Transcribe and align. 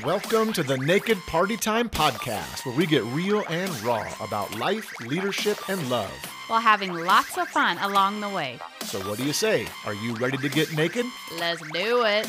Welcome 0.00 0.52
to 0.54 0.64
the 0.64 0.78
Naked 0.78 1.18
Party 1.28 1.56
Time 1.56 1.88
podcast, 1.88 2.66
where 2.66 2.74
we 2.74 2.86
get 2.86 3.04
real 3.04 3.44
and 3.48 3.70
raw 3.82 4.04
about 4.20 4.58
life, 4.58 4.92
leadership, 5.02 5.58
and 5.68 5.88
love. 5.88 6.10
while 6.48 6.60
having 6.60 6.92
lots 6.92 7.38
of 7.38 7.46
fun 7.48 7.78
along 7.78 8.20
the 8.20 8.28
way. 8.28 8.58
So, 8.80 8.98
what 9.08 9.18
do 9.18 9.24
you 9.24 9.32
say? 9.32 9.66
Are 9.86 9.94
you 9.94 10.14
ready 10.14 10.38
to 10.38 10.48
get 10.48 10.74
naked? 10.74 11.06
Let's 11.38 11.60
do 11.70 12.04
it. 12.04 12.26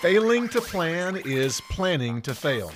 Failing 0.00 0.48
to 0.50 0.60
plan 0.62 1.16
is 1.26 1.60
planning 1.70 2.22
to 2.22 2.34
fail. 2.34 2.72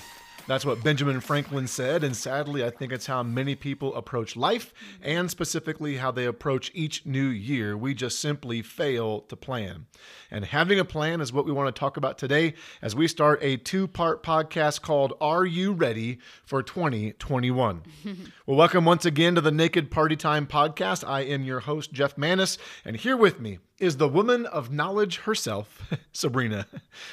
That's 0.49 0.65
what 0.65 0.83
Benjamin 0.83 1.21
Franklin 1.21 1.67
said, 1.67 2.03
and 2.03 2.17
sadly, 2.17 2.65
I 2.65 2.71
think 2.71 2.91
it's 2.91 3.05
how 3.05 3.23
many 3.23 3.55
people 3.55 3.95
approach 3.95 4.35
life 4.35 4.73
and 5.03 5.31
specifically 5.31 5.99
how 5.99 6.11
they 6.11 6.25
approach 6.25 6.71
each 6.73 7.05
new 7.05 7.27
year. 7.27 7.77
We 7.77 7.93
just 7.93 8.19
simply 8.19 8.63
fail 8.63 9.21
to 9.21 9.37
plan. 9.37 9.85
And 10.31 10.47
having 10.47 10.79
a 10.79 10.87
plan 10.87 11.21
is 11.21 11.35
what 11.35 11.45
we 11.45 11.53
want 11.53 11.67
to 11.75 11.79
talk 11.79 11.99
about 11.99 12.17
today 12.17 12.55
as 12.81 12.97
we 12.97 13.09
start 13.09 13.41
a 13.43 13.59
two 13.59 13.87
part 13.87 14.23
podcast 14.23 14.81
called 14.81 15.13
Are 15.21 15.45
You 15.45 15.75
Ready 15.75 16.19
for 16.47 16.63
2021? 16.63 17.83
well, 18.47 18.57
welcome 18.57 18.87
once 18.87 19.05
again 19.05 19.35
to 19.35 19.43
the 19.43 19.53
Naked 19.53 19.91
Party 19.91 20.17
Time 20.17 20.47
podcast. 20.47 21.07
I 21.07 21.21
am 21.21 21.45
your 21.45 21.61
host, 21.61 21.93
Jeff 21.93 22.17
Manis, 22.17 22.57
and 22.87 22.97
here 22.97 23.19
with 23.19 23.39
me 23.39 23.59
is 23.79 23.99
the 23.99 24.09
woman 24.09 24.47
of 24.47 24.73
knowledge 24.73 25.19
herself, 25.19 25.83
Sabrina. 26.13 26.67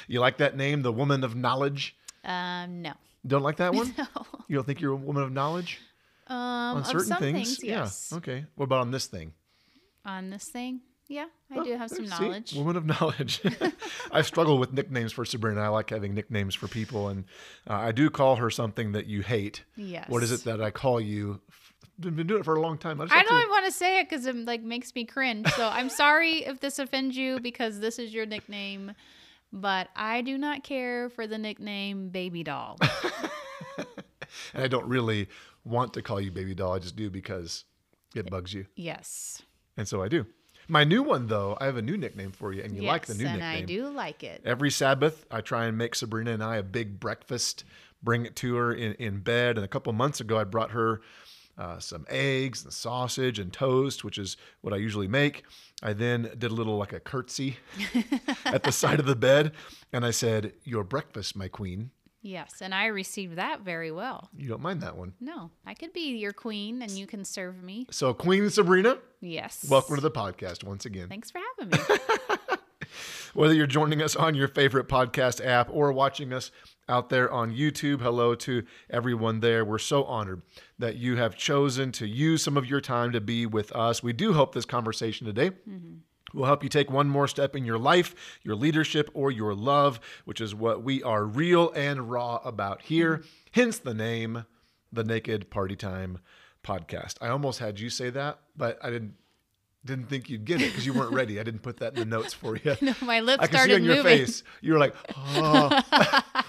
You 0.08 0.20
like 0.20 0.38
that 0.38 0.56
name, 0.56 0.80
the 0.80 0.90
woman 0.90 1.22
of 1.22 1.36
knowledge? 1.36 1.94
Um, 2.24 2.80
no. 2.80 2.94
Don't 3.26 3.42
like 3.42 3.56
that 3.56 3.74
one? 3.80 3.94
No. 3.98 4.06
You 4.48 4.56
don't 4.56 4.64
think 4.64 4.80
you're 4.80 4.92
a 4.92 4.96
woman 4.96 5.22
of 5.22 5.32
knowledge 5.32 5.80
Um, 6.28 6.36
on 6.78 6.84
certain 6.84 7.16
things? 7.16 7.56
things, 7.56 7.64
yes. 7.64 8.08
Yeah. 8.12 8.18
Okay. 8.18 8.44
What 8.54 8.64
about 8.64 8.80
on 8.80 8.90
this 8.90 9.06
thing? 9.06 9.32
On 10.04 10.30
this 10.30 10.44
thing, 10.44 10.80
yeah, 11.08 11.26
I 11.50 11.58
Oh, 11.58 11.64
do 11.64 11.76
have 11.76 11.90
some 11.90 12.06
see? 12.06 12.10
knowledge. 12.10 12.52
Woman 12.54 12.76
of 12.76 12.86
knowledge. 13.00 13.40
I 14.12 14.22
struggle 14.22 14.58
with 14.58 14.72
nicknames 14.72 15.12
for 15.12 15.24
Sabrina. 15.24 15.60
I 15.60 15.68
like 15.68 15.90
having 15.90 16.14
nicknames 16.14 16.54
for 16.54 16.68
people, 16.68 17.08
and 17.08 17.24
uh, 17.68 17.74
I 17.74 17.92
do 17.92 18.08
call 18.10 18.36
her 18.36 18.50
something 18.50 18.92
that 18.92 19.06
you 19.06 19.22
hate. 19.22 19.64
Yes. 19.76 20.08
What 20.08 20.22
is 20.22 20.30
it 20.30 20.44
that 20.44 20.60
I 20.62 20.70
call 20.70 21.00
you? 21.00 21.40
I've 22.04 22.14
been 22.14 22.26
doing 22.26 22.40
it 22.40 22.44
for 22.44 22.54
a 22.54 22.60
long 22.60 22.76
time. 22.78 23.00
I, 23.00 23.04
I 23.04 23.08
have 23.08 23.26
to- 23.26 23.32
don't 23.32 23.50
want 23.50 23.64
to 23.66 23.72
say 23.72 24.00
it 24.00 24.08
because 24.08 24.26
it 24.26 24.36
like 24.36 24.62
makes 24.62 24.94
me 24.94 25.04
cringe. 25.04 25.48
So 25.54 25.66
I'm 25.66 25.88
sorry 25.88 26.44
if 26.44 26.60
this 26.60 26.78
offends 26.78 27.16
you 27.16 27.40
because 27.40 27.80
this 27.80 27.98
is 27.98 28.12
your 28.14 28.26
nickname, 28.26 28.92
but 29.52 29.88
I 29.94 30.22
do 30.22 30.38
not 30.38 30.64
care 30.64 31.08
for 31.08 31.26
the 31.26 31.38
nickname 31.38 32.08
Baby 32.10 32.42
Doll. 32.42 32.78
and 34.54 34.62
I 34.62 34.68
don't 34.68 34.86
really 34.86 35.28
want 35.64 35.94
to 35.94 36.02
call 36.02 36.20
you 36.20 36.30
baby 36.30 36.54
doll. 36.54 36.74
I 36.74 36.78
just 36.78 36.96
do 36.96 37.10
because 37.10 37.64
it 38.14 38.30
bugs 38.30 38.54
you, 38.54 38.66
yes. 38.76 39.42
and 39.76 39.86
so 39.86 40.02
I 40.02 40.08
do. 40.08 40.26
My 40.68 40.82
new 40.82 41.02
one, 41.02 41.28
though, 41.28 41.56
I 41.60 41.66
have 41.66 41.76
a 41.76 41.82
new 41.82 41.96
nickname 41.96 42.32
for 42.32 42.52
you, 42.52 42.62
and 42.62 42.74
you 42.74 42.82
yes, 42.82 42.88
like 42.90 43.06
the 43.06 43.14
new 43.14 43.24
nickname. 43.24 43.42
and 43.42 43.60
nickname. 43.60 43.84
I 43.84 43.88
do 43.88 43.94
like 43.94 44.24
it. 44.24 44.42
Every 44.44 44.70
Sabbath, 44.70 45.24
I 45.30 45.40
try 45.40 45.66
and 45.66 45.78
make 45.78 45.94
Sabrina 45.94 46.32
and 46.32 46.42
I 46.42 46.56
a 46.56 46.62
big 46.62 46.98
breakfast, 46.98 47.64
bring 48.02 48.26
it 48.26 48.34
to 48.36 48.56
her 48.56 48.72
in, 48.72 48.94
in 48.94 49.20
bed. 49.20 49.58
And 49.58 49.64
a 49.64 49.68
couple 49.68 49.92
months 49.92 50.20
ago, 50.20 50.36
I 50.38 50.44
brought 50.44 50.72
her 50.72 51.02
uh, 51.58 51.78
some 51.78 52.04
eggs 52.08 52.64
and 52.64 52.72
sausage 52.72 53.38
and 53.38 53.52
toast, 53.52 54.04
which 54.04 54.18
is 54.18 54.36
what 54.60 54.72
I 54.74 54.76
usually 54.76 55.08
make. 55.08 55.44
I 55.82 55.92
then 55.92 56.30
did 56.38 56.50
a 56.50 56.54
little 56.54 56.76
like 56.76 56.92
a 56.92 57.00
curtsy 57.00 57.56
at 58.44 58.62
the 58.62 58.72
side 58.72 59.00
of 59.00 59.06
the 59.06 59.16
bed. 59.16 59.52
And 59.92 60.04
I 60.04 60.10
said, 60.10 60.52
Your 60.64 60.84
breakfast, 60.84 61.36
my 61.36 61.48
queen. 61.48 61.90
Yes, 62.22 62.60
and 62.60 62.74
I 62.74 62.86
received 62.86 63.36
that 63.36 63.60
very 63.60 63.92
well. 63.92 64.28
You 64.36 64.48
don't 64.48 64.60
mind 64.60 64.80
that 64.82 64.96
one. 64.96 65.12
No, 65.20 65.52
I 65.64 65.74
could 65.74 65.92
be 65.92 66.16
your 66.16 66.32
queen 66.32 66.82
and 66.82 66.90
you 66.90 67.06
can 67.06 67.24
serve 67.24 67.62
me. 67.62 67.86
So, 67.92 68.12
Queen 68.12 68.50
Sabrina, 68.50 68.98
Yes. 69.20 69.64
welcome 69.70 69.94
to 69.94 70.00
the 70.02 70.10
podcast 70.10 70.64
once 70.64 70.86
again. 70.86 71.08
Thanks 71.08 71.30
for 71.30 71.40
having 71.58 71.70
me. 71.88 72.56
Whether 73.34 73.54
you're 73.54 73.66
joining 73.66 74.02
us 74.02 74.16
on 74.16 74.34
your 74.34 74.48
favorite 74.48 74.88
podcast 74.88 75.44
app 75.44 75.68
or 75.70 75.92
watching 75.92 76.32
us 76.32 76.50
out 76.88 77.08
there 77.08 77.30
on 77.30 77.52
YouTube, 77.52 78.00
hello 78.00 78.34
to 78.36 78.62
everyone 78.90 79.40
there. 79.40 79.64
We're 79.64 79.78
so 79.78 80.04
honored 80.04 80.42
that 80.78 80.96
you 80.96 81.16
have 81.16 81.36
chosen 81.36 81.90
to 81.92 82.06
use 82.06 82.42
some 82.42 82.56
of 82.56 82.66
your 82.66 82.80
time 82.80 83.12
to 83.12 83.20
be 83.20 83.46
with 83.46 83.72
us. 83.72 84.02
We 84.02 84.12
do 84.12 84.32
hope 84.34 84.54
this 84.54 84.64
conversation 84.64 85.26
today 85.26 85.50
will 86.34 86.44
help 86.44 86.62
you 86.62 86.68
take 86.68 86.90
one 86.90 87.08
more 87.08 87.26
step 87.28 87.56
in 87.56 87.64
your 87.64 87.78
life, 87.78 88.14
your 88.42 88.54
leadership, 88.56 89.10
or 89.14 89.30
your 89.30 89.54
love, 89.54 89.98
which 90.24 90.40
is 90.40 90.54
what 90.54 90.82
we 90.82 91.02
are 91.02 91.24
real 91.24 91.70
and 91.72 92.10
raw 92.10 92.36
about 92.44 92.82
here. 92.82 93.22
Hence 93.52 93.78
the 93.78 93.94
name, 93.94 94.44
the 94.92 95.04
Naked 95.04 95.50
Party 95.50 95.76
Time 95.76 96.18
Podcast. 96.64 97.14
I 97.20 97.28
almost 97.28 97.58
had 97.58 97.80
you 97.80 97.90
say 97.90 98.10
that, 98.10 98.38
but 98.56 98.78
I 98.82 98.90
didn't. 98.90 99.14
Didn't 99.84 100.06
think 100.08 100.28
you'd 100.28 100.44
get 100.44 100.60
it 100.60 100.70
because 100.72 100.84
you 100.84 100.92
weren't 100.92 101.12
ready. 101.12 101.38
I 101.38 101.44
didn't 101.44 101.62
put 101.62 101.76
that 101.76 101.92
in 101.92 102.00
the 102.00 102.04
notes 102.16 102.34
for 102.34 102.56
you. 102.64 102.74
No, 102.80 102.92
My 103.02 103.20
lips 103.20 103.40
I 103.40 103.46
can 103.46 103.52
see 103.52 103.56
started 103.58 103.74
on 103.76 103.84
your 103.84 103.94
moving. 103.94 104.18
face. 104.18 104.42
You 104.60 104.72
were 104.72 104.80
like, 104.80 104.96
oh, 105.16 105.80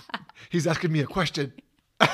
he's 0.50 0.68
asking 0.68 0.92
me 0.92 1.00
a 1.02 1.08
question. 1.08 1.53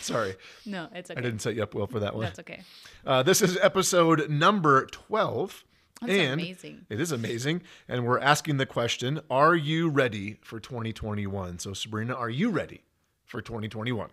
Sorry, 0.00 0.34
No, 0.66 0.88
it's 0.94 1.10
okay. 1.10 1.18
I 1.18 1.22
didn't 1.22 1.40
set 1.40 1.54
you 1.54 1.62
up 1.62 1.74
well 1.74 1.86
for 1.86 2.00
that 2.00 2.14
one. 2.14 2.24
That's 2.24 2.38
okay. 2.40 2.62
Uh, 3.06 3.22
this 3.22 3.40
is 3.42 3.56
episode 3.58 4.28
number 4.28 4.86
12. 4.86 5.64
That's 6.00 6.12
and 6.12 6.40
amazing. 6.40 6.86
It 6.90 7.00
is 7.00 7.12
amazing. 7.12 7.62
And 7.88 8.04
we're 8.04 8.18
asking 8.18 8.58
the 8.58 8.66
question 8.66 9.20
Are 9.30 9.54
you 9.54 9.88
ready 9.88 10.38
for 10.42 10.60
2021? 10.60 11.58
So, 11.58 11.72
Sabrina, 11.72 12.14
are 12.14 12.30
you 12.30 12.50
ready 12.50 12.82
for 13.24 13.40
2021? 13.40 14.10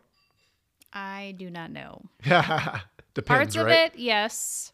I 0.94 1.36
do 1.38 1.50
not 1.50 1.72
know. 1.72 2.04
Depends, 2.24 3.28
Parts 3.28 3.56
of 3.56 3.66
right? 3.66 3.92
it, 3.94 4.00
yes. 4.00 4.72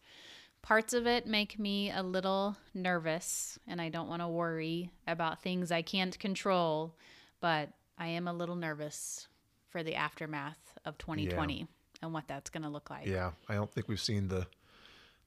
Parts 0.61 0.93
of 0.93 1.07
it 1.07 1.25
make 1.25 1.57
me 1.57 1.91
a 1.91 2.03
little 2.03 2.57
nervous, 2.73 3.57
and 3.67 3.81
I 3.81 3.89
don't 3.89 4.07
want 4.09 4.21
to 4.21 4.27
worry 4.27 4.91
about 5.07 5.41
things 5.41 5.71
I 5.71 5.81
can't 5.81 6.17
control, 6.19 6.93
but 7.39 7.69
I 7.97 8.07
am 8.07 8.27
a 8.27 8.33
little 8.33 8.55
nervous 8.55 9.27
for 9.69 9.83
the 9.83 9.95
aftermath 9.95 10.57
of 10.85 10.97
2020 10.97 11.67
and 12.01 12.13
what 12.13 12.27
that's 12.27 12.49
going 12.49 12.63
to 12.63 12.69
look 12.69 12.89
like. 12.89 13.05
Yeah, 13.07 13.31
I 13.49 13.55
don't 13.55 13.71
think 13.71 13.87
we've 13.87 13.99
seen 14.01 14.27
the 14.27 14.47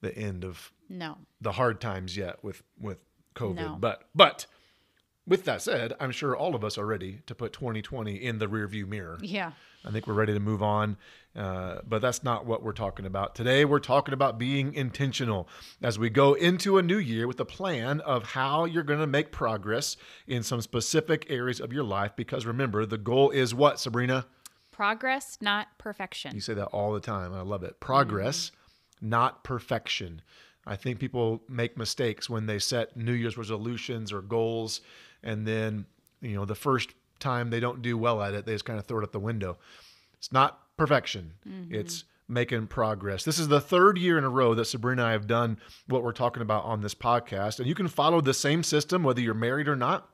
the 0.01 0.17
end 0.17 0.43
of 0.43 0.71
No. 0.89 1.17
the 1.41 1.51
hard 1.51 1.79
times 1.79 2.17
yet 2.17 2.43
with 2.43 2.63
with 2.79 2.97
COVID. 3.35 3.55
No. 3.55 3.77
But 3.79 4.07
but 4.15 4.47
with 5.31 5.45
that 5.45 5.61
said, 5.61 5.93
I'm 5.97 6.11
sure 6.11 6.35
all 6.35 6.55
of 6.55 6.63
us 6.65 6.77
are 6.77 6.85
ready 6.85 7.21
to 7.25 7.33
put 7.33 7.53
2020 7.53 8.15
in 8.15 8.37
the 8.37 8.47
rearview 8.47 8.85
mirror. 8.85 9.17
Yeah. 9.21 9.53
I 9.85 9.89
think 9.89 10.05
we're 10.05 10.13
ready 10.13 10.33
to 10.33 10.41
move 10.41 10.61
on. 10.61 10.97
Uh, 11.33 11.77
but 11.87 12.01
that's 12.01 12.21
not 12.21 12.45
what 12.45 12.61
we're 12.61 12.73
talking 12.73 13.05
about 13.05 13.33
today. 13.33 13.63
We're 13.63 13.79
talking 13.79 14.13
about 14.13 14.37
being 14.37 14.73
intentional 14.73 15.47
as 15.81 15.97
we 15.97 16.09
go 16.09 16.33
into 16.33 16.77
a 16.77 16.81
new 16.81 16.97
year 16.97 17.27
with 17.27 17.39
a 17.39 17.45
plan 17.45 18.01
of 18.01 18.23
how 18.31 18.65
you're 18.65 18.83
going 18.83 18.99
to 18.99 19.07
make 19.07 19.31
progress 19.31 19.95
in 20.27 20.43
some 20.43 20.59
specific 20.59 21.25
areas 21.29 21.61
of 21.61 21.71
your 21.71 21.85
life. 21.85 22.11
Because 22.17 22.45
remember, 22.45 22.85
the 22.85 22.97
goal 22.97 23.29
is 23.29 23.55
what, 23.55 23.79
Sabrina? 23.79 24.25
Progress, 24.71 25.37
not 25.39 25.69
perfection. 25.77 26.35
You 26.35 26.41
say 26.41 26.55
that 26.55 26.65
all 26.65 26.91
the 26.91 26.99
time. 26.99 27.33
I 27.33 27.41
love 27.41 27.63
it. 27.63 27.79
Progress, 27.79 28.51
not 28.99 29.45
perfection. 29.45 30.21
I 30.65 30.75
think 30.75 30.99
people 30.99 31.41
make 31.49 31.77
mistakes 31.77 32.29
when 32.29 32.45
they 32.45 32.59
set 32.59 32.95
New 32.95 33.13
Year's 33.13 33.37
resolutions 33.37 34.11
or 34.11 34.21
goals, 34.21 34.81
and 35.23 35.47
then, 35.47 35.85
you 36.21 36.35
know, 36.35 36.45
the 36.45 36.55
first 36.55 36.91
time 37.19 37.49
they 37.49 37.59
don't 37.59 37.81
do 37.81 37.97
well 37.97 38.21
at 38.21 38.33
it, 38.33 38.45
they 38.45 38.53
just 38.53 38.65
kind 38.65 38.79
of 38.79 38.85
throw 38.85 38.99
it 38.99 39.03
out 39.03 39.11
the 39.11 39.19
window. 39.19 39.57
It's 40.17 40.31
not 40.31 40.59
perfection, 40.77 41.33
mm-hmm. 41.47 41.73
it's 41.73 42.05
making 42.27 42.67
progress. 42.67 43.23
This 43.23 43.37
is 43.37 43.49
the 43.49 43.61
third 43.61 43.97
year 43.97 44.17
in 44.17 44.23
a 44.23 44.29
row 44.29 44.55
that 44.55 44.65
Sabrina 44.65 45.01
and 45.01 45.09
I 45.09 45.11
have 45.11 45.27
done 45.27 45.57
what 45.87 46.01
we're 46.01 46.13
talking 46.13 46.41
about 46.41 46.63
on 46.63 46.81
this 46.81 46.95
podcast. 46.95 47.59
And 47.59 47.67
you 47.67 47.75
can 47.75 47.87
follow 47.87 48.21
the 48.21 48.33
same 48.33 48.63
system 48.63 49.03
whether 49.03 49.21
you're 49.21 49.33
married 49.33 49.67
or 49.67 49.75
not. 49.75 50.09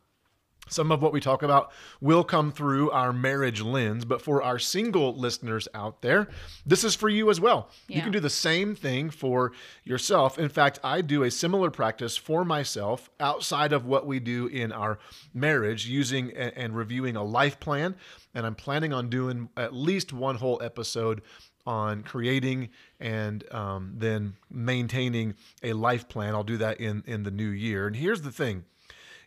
Some 0.69 0.91
of 0.91 1.01
what 1.01 1.13
we 1.13 1.19
talk 1.19 1.43
about 1.43 1.71
will 2.01 2.23
come 2.23 2.51
through 2.51 2.91
our 2.91 3.13
marriage 3.13 3.61
lens, 3.61 4.05
but 4.05 4.21
for 4.21 4.41
our 4.41 4.59
single 4.59 5.15
listeners 5.15 5.67
out 5.73 6.01
there, 6.01 6.27
this 6.65 6.83
is 6.83 6.95
for 6.95 7.09
you 7.09 7.29
as 7.29 7.39
well. 7.39 7.69
You 7.87 8.01
can 8.01 8.11
do 8.11 8.19
the 8.19 8.29
same 8.29 8.75
thing 8.75 9.09
for 9.09 9.51
yourself. 9.83 10.37
In 10.37 10.49
fact, 10.49 10.79
I 10.83 11.01
do 11.01 11.23
a 11.23 11.31
similar 11.31 11.71
practice 11.71 12.17
for 12.17 12.43
myself 12.45 13.09
outside 13.19 13.73
of 13.73 13.85
what 13.85 14.05
we 14.05 14.19
do 14.19 14.47
in 14.47 14.71
our 14.71 14.99
marriage, 15.33 15.87
using 15.87 16.31
and 16.35 16.75
reviewing 16.75 17.15
a 17.15 17.23
life 17.23 17.59
plan. 17.59 17.95
And 18.33 18.45
I'm 18.45 18.55
planning 18.55 18.93
on 18.93 19.09
doing 19.09 19.49
at 19.57 19.73
least 19.73 20.13
one 20.13 20.35
whole 20.35 20.61
episode 20.61 21.21
on 21.65 22.01
creating 22.01 22.69
and 22.99 23.43
um, 23.53 23.93
then 23.97 24.33
maintaining 24.49 25.35
a 25.61 25.73
life 25.73 26.07
plan. 26.07 26.33
I'll 26.33 26.43
do 26.43 26.57
that 26.57 26.79
in 26.79 27.03
in 27.05 27.23
the 27.23 27.31
new 27.31 27.49
year. 27.49 27.87
And 27.87 27.95
here's 27.95 28.21
the 28.21 28.31
thing 28.31 28.63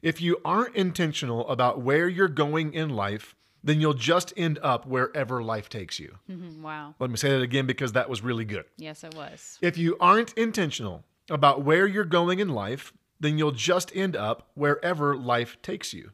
if 0.03 0.21
you 0.21 0.41
aren't 0.45 0.75
intentional 0.77 1.49
about 1.49 1.81
where 1.81 2.09
you're 2.09 2.29
going 2.29 2.73
in 2.75 2.91
life, 2.91 3.35
then 3.63 3.81
you'll 3.81 3.93
just 3.95 4.33
end 4.37 4.59
up 4.63 4.87
wherever 4.87 5.43
life 5.43 5.69
takes 5.69 5.99
you. 5.99 6.17
Mhm, 6.29 6.63
wow. 6.63 6.95
Let 6.99 7.11
me 7.11 7.17
say 7.17 7.31
that 7.31 7.43
again 7.43 7.67
because 7.67 7.93
that 7.93 8.09
was 8.09 8.23
really 8.23 8.45
good. 8.45 8.65
Yes, 8.79 9.05
it 9.05 9.15
was. 9.15 9.59
If 9.61 9.77
you 9.77 9.97
aren't 10.01 10.33
intentional 10.35 11.05
about 11.29 11.63
where 11.63 11.87
you're 11.87 12.05
going 12.05 12.39
in 12.39 12.49
life, 12.49 12.93
then 13.21 13.37
you'll 13.37 13.53
just 13.53 13.95
end 13.95 14.17
up 14.17 14.51
wherever 14.55 15.15
life 15.17 15.61
takes 15.63 15.93
you. 15.93 16.13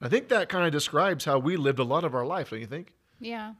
I 0.00 0.08
think 0.08 0.28
that 0.28 0.48
kind 0.48 0.64
of 0.64 0.70
describes 0.70 1.24
how 1.24 1.38
we 1.40 1.56
lived 1.56 1.80
a 1.80 1.84
lot 1.84 2.04
of 2.04 2.14
our 2.14 2.24
life, 2.24 2.50
don't 2.50 2.60
you 2.60 2.66
think? 2.66 2.92
Yeah. 3.18 3.54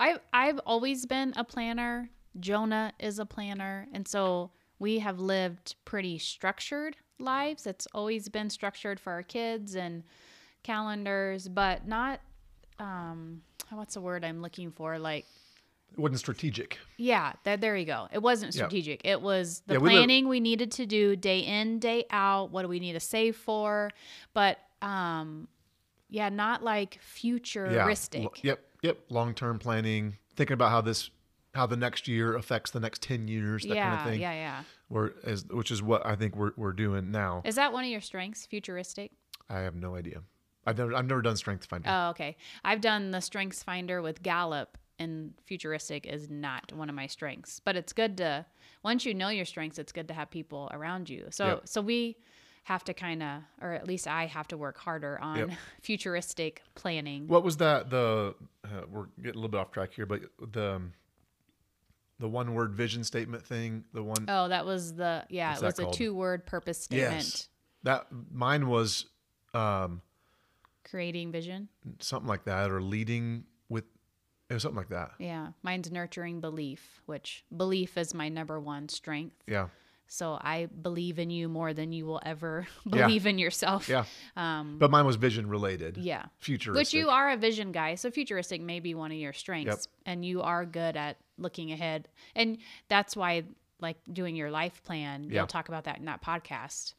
I 0.00 0.18
I've 0.32 0.58
always 0.66 1.06
been 1.06 1.32
a 1.36 1.44
planner. 1.44 2.10
Jonah 2.40 2.92
is 2.98 3.20
a 3.20 3.26
planner, 3.26 3.86
and 3.92 4.08
so 4.08 4.50
we 4.80 4.98
have 4.98 5.20
lived 5.20 5.76
pretty 5.84 6.18
structured 6.18 6.96
lives. 7.18 7.66
It's 7.66 7.86
always 7.94 8.28
been 8.28 8.50
structured 8.50 8.98
for 9.00 9.12
our 9.12 9.22
kids 9.22 9.74
and 9.76 10.02
calendars, 10.62 11.48
but 11.48 11.86
not 11.86 12.20
um 12.78 13.42
what's 13.70 13.94
the 13.94 14.00
word 14.00 14.24
I'm 14.24 14.40
looking 14.42 14.70
for? 14.70 14.98
Like 14.98 15.26
It 15.92 15.98
wasn't 15.98 16.18
strategic. 16.20 16.78
yeah, 16.96 17.32
there, 17.44 17.56
there 17.56 17.76
you 17.76 17.86
go. 17.86 18.08
It 18.12 18.20
wasn't 18.22 18.54
Yeah. 18.54 18.62
strategic. 18.66 19.02
It 19.04 19.20
was 19.20 19.60
the 19.66 19.74
Yeah, 19.74 19.78
we 19.80 19.88
live- 19.90 19.96
planning 19.98 20.28
we 20.28 20.40
needed 20.40 20.70
to 20.72 20.86
do 20.86 21.16
day 21.16 21.40
in, 21.40 21.78
day 21.78 22.04
out. 22.10 22.50
What 22.50 22.62
do 22.62 22.68
we 22.68 22.80
need 22.80 22.92
to 22.94 23.00
save 23.00 23.36
for? 23.36 23.90
But 24.32 24.58
um, 24.82 25.48
yeah, 26.08 26.28
not 26.28 26.62
like 26.62 26.96
Yeah. 26.96 27.00
futuristic. 27.02 28.22
L- 28.24 28.32
Yep. 28.42 28.60
Yep. 28.82 28.98
Long 29.08 29.34
term 29.34 29.58
planning, 29.58 30.18
thinking 30.36 30.54
about 30.54 30.70
how 30.70 30.80
this, 30.82 31.10
how 31.54 31.66
the 31.66 31.76
next 31.76 32.06
year 32.06 32.36
affects 32.36 32.70
the 32.70 32.80
next 32.80 33.00
10 33.02 33.26
years, 33.28 33.62
that 33.62 33.74
yeah, 33.74 33.88
kind 33.96 34.00
of 34.00 34.06
thing. 34.12 34.20
yeah, 34.20 34.32
yeah. 34.32 34.62
As, 35.24 35.44
which 35.50 35.70
is 35.70 35.82
what 35.82 36.04
I 36.06 36.14
think 36.16 36.36
we're, 36.36 36.52
we're 36.56 36.72
doing 36.72 37.10
now. 37.10 37.42
Is 37.44 37.56
that 37.56 37.72
one 37.72 37.84
of 37.84 37.90
your 37.90 38.00
strengths? 38.00 38.46
Futuristic. 38.46 39.12
I 39.48 39.60
have 39.60 39.74
no 39.74 39.96
idea. 39.96 40.22
I've 40.66 40.78
never, 40.78 40.94
I've 40.94 41.06
never 41.06 41.20
done 41.22 41.36
Strength 41.36 41.66
Finder. 41.66 41.88
Oh, 41.90 42.10
okay. 42.10 42.36
I've 42.64 42.80
done 42.80 43.10
the 43.10 43.20
Strengths 43.20 43.62
Finder 43.62 44.00
with 44.00 44.22
Gallup, 44.22 44.78
and 44.98 45.34
futuristic 45.44 46.06
is 46.06 46.30
not 46.30 46.72
one 46.72 46.88
of 46.88 46.94
my 46.94 47.06
strengths. 47.06 47.60
But 47.60 47.76
it's 47.76 47.92
good 47.92 48.16
to 48.18 48.46
once 48.82 49.04
you 49.04 49.14
know 49.14 49.28
your 49.28 49.44
strengths, 49.44 49.78
it's 49.78 49.92
good 49.92 50.08
to 50.08 50.14
have 50.14 50.30
people 50.30 50.70
around 50.72 51.10
you. 51.10 51.26
So 51.30 51.46
Yep. 51.46 51.60
so 51.64 51.80
we 51.82 52.16
have 52.64 52.82
to 52.84 52.94
kind 52.94 53.22
of, 53.22 53.42
or 53.60 53.72
at 53.72 53.86
least 53.86 54.06
I 54.06 54.24
have 54.26 54.48
to 54.48 54.56
work 54.56 54.78
harder 54.78 55.18
on 55.20 55.36
Yep. 55.36 55.50
futuristic 55.82 56.62
planning. 56.74 57.26
What 57.28 57.44
was 57.44 57.58
that? 57.58 57.90
The 57.90 58.34
uh, 58.64 58.68
we're 58.90 59.06
getting 59.16 59.32
a 59.32 59.34
little 59.34 59.48
bit 59.48 59.58
off 59.60 59.70
track 59.70 59.92
here, 59.92 60.06
but 60.06 60.22
the 60.52 60.74
um, 60.76 60.92
the 62.20 62.28
one 62.28 62.54
word 62.54 62.74
vision 62.74 63.04
statement 63.04 63.44
thing, 63.44 63.84
the 63.92 64.02
one 64.02 64.24
Oh, 64.28 64.48
that 64.48 64.64
was 64.64 64.94
the 64.94 65.24
yeah. 65.28 65.56
It 65.56 65.62
was 65.62 65.78
a 65.78 65.90
two 65.90 66.14
word 66.14 66.46
purpose 66.46 66.78
statement. 66.82 67.24
yes, 67.24 67.48
that 67.82 68.06
mine 68.32 68.68
was 68.68 69.06
um, 69.52 70.00
Creating 70.88 71.32
vision. 71.32 71.68
something 72.00 72.28
like 72.28 72.44
that, 72.44 72.70
or 72.70 72.80
leading 72.80 73.44
with 73.68 73.84
it 74.50 74.54
was 74.54 74.62
something 74.62 74.76
like 74.76 74.90
that. 74.90 75.12
Yeah, 75.18 75.48
mine's 75.62 75.90
nurturing 75.90 76.40
belief, 76.40 77.00
which 77.06 77.44
belief 77.56 77.96
is 77.96 78.12
my 78.14 78.28
number 78.28 78.60
one 78.60 78.88
strength. 78.88 79.36
Yeah, 79.46 79.68
So 80.06 80.38
I 80.40 80.66
believe 80.66 81.18
in 81.18 81.30
you 81.30 81.48
more 81.48 81.72
than 81.74 81.92
you 81.92 82.06
will 82.06 82.20
ever 82.24 82.66
Yeah. 82.84 83.06
believe 83.06 83.26
in 83.26 83.38
yourself. 83.38 83.88
yeah. 83.88 84.04
Um, 84.36 84.78
But 84.78 84.90
mine 84.90 85.06
was 85.06 85.16
vision 85.16 85.48
related. 85.48 85.96
yeah. 85.96 86.26
futuristic. 86.38 86.80
Which 86.80 86.94
you 86.94 87.08
are 87.10 87.30
a 87.30 87.36
vision 87.36 87.72
guy, 87.72 87.94
so 87.96 88.10
futuristic 88.10 88.60
may 88.60 88.80
be 88.80 88.94
one 88.94 89.10
of 89.12 89.18
your 89.18 89.32
strengths, 89.32 89.88
and 90.06 90.24
you 90.24 90.42
are 90.42 90.64
good 90.66 90.96
at 90.96 91.16
looking 91.38 91.72
ahead, 91.72 92.08
and 92.36 92.58
that's 92.88 93.16
why, 93.16 93.44
like 93.80 93.96
doing 94.12 94.36
your 94.36 94.50
life 94.50 94.82
plan, 94.84 95.24
Yeah. 95.24 95.40
you'll 95.40 95.46
talk 95.48 95.68
about 95.68 95.84
that 95.84 95.98
in 95.98 96.04
that 96.04 96.22
podcast. 96.22 96.94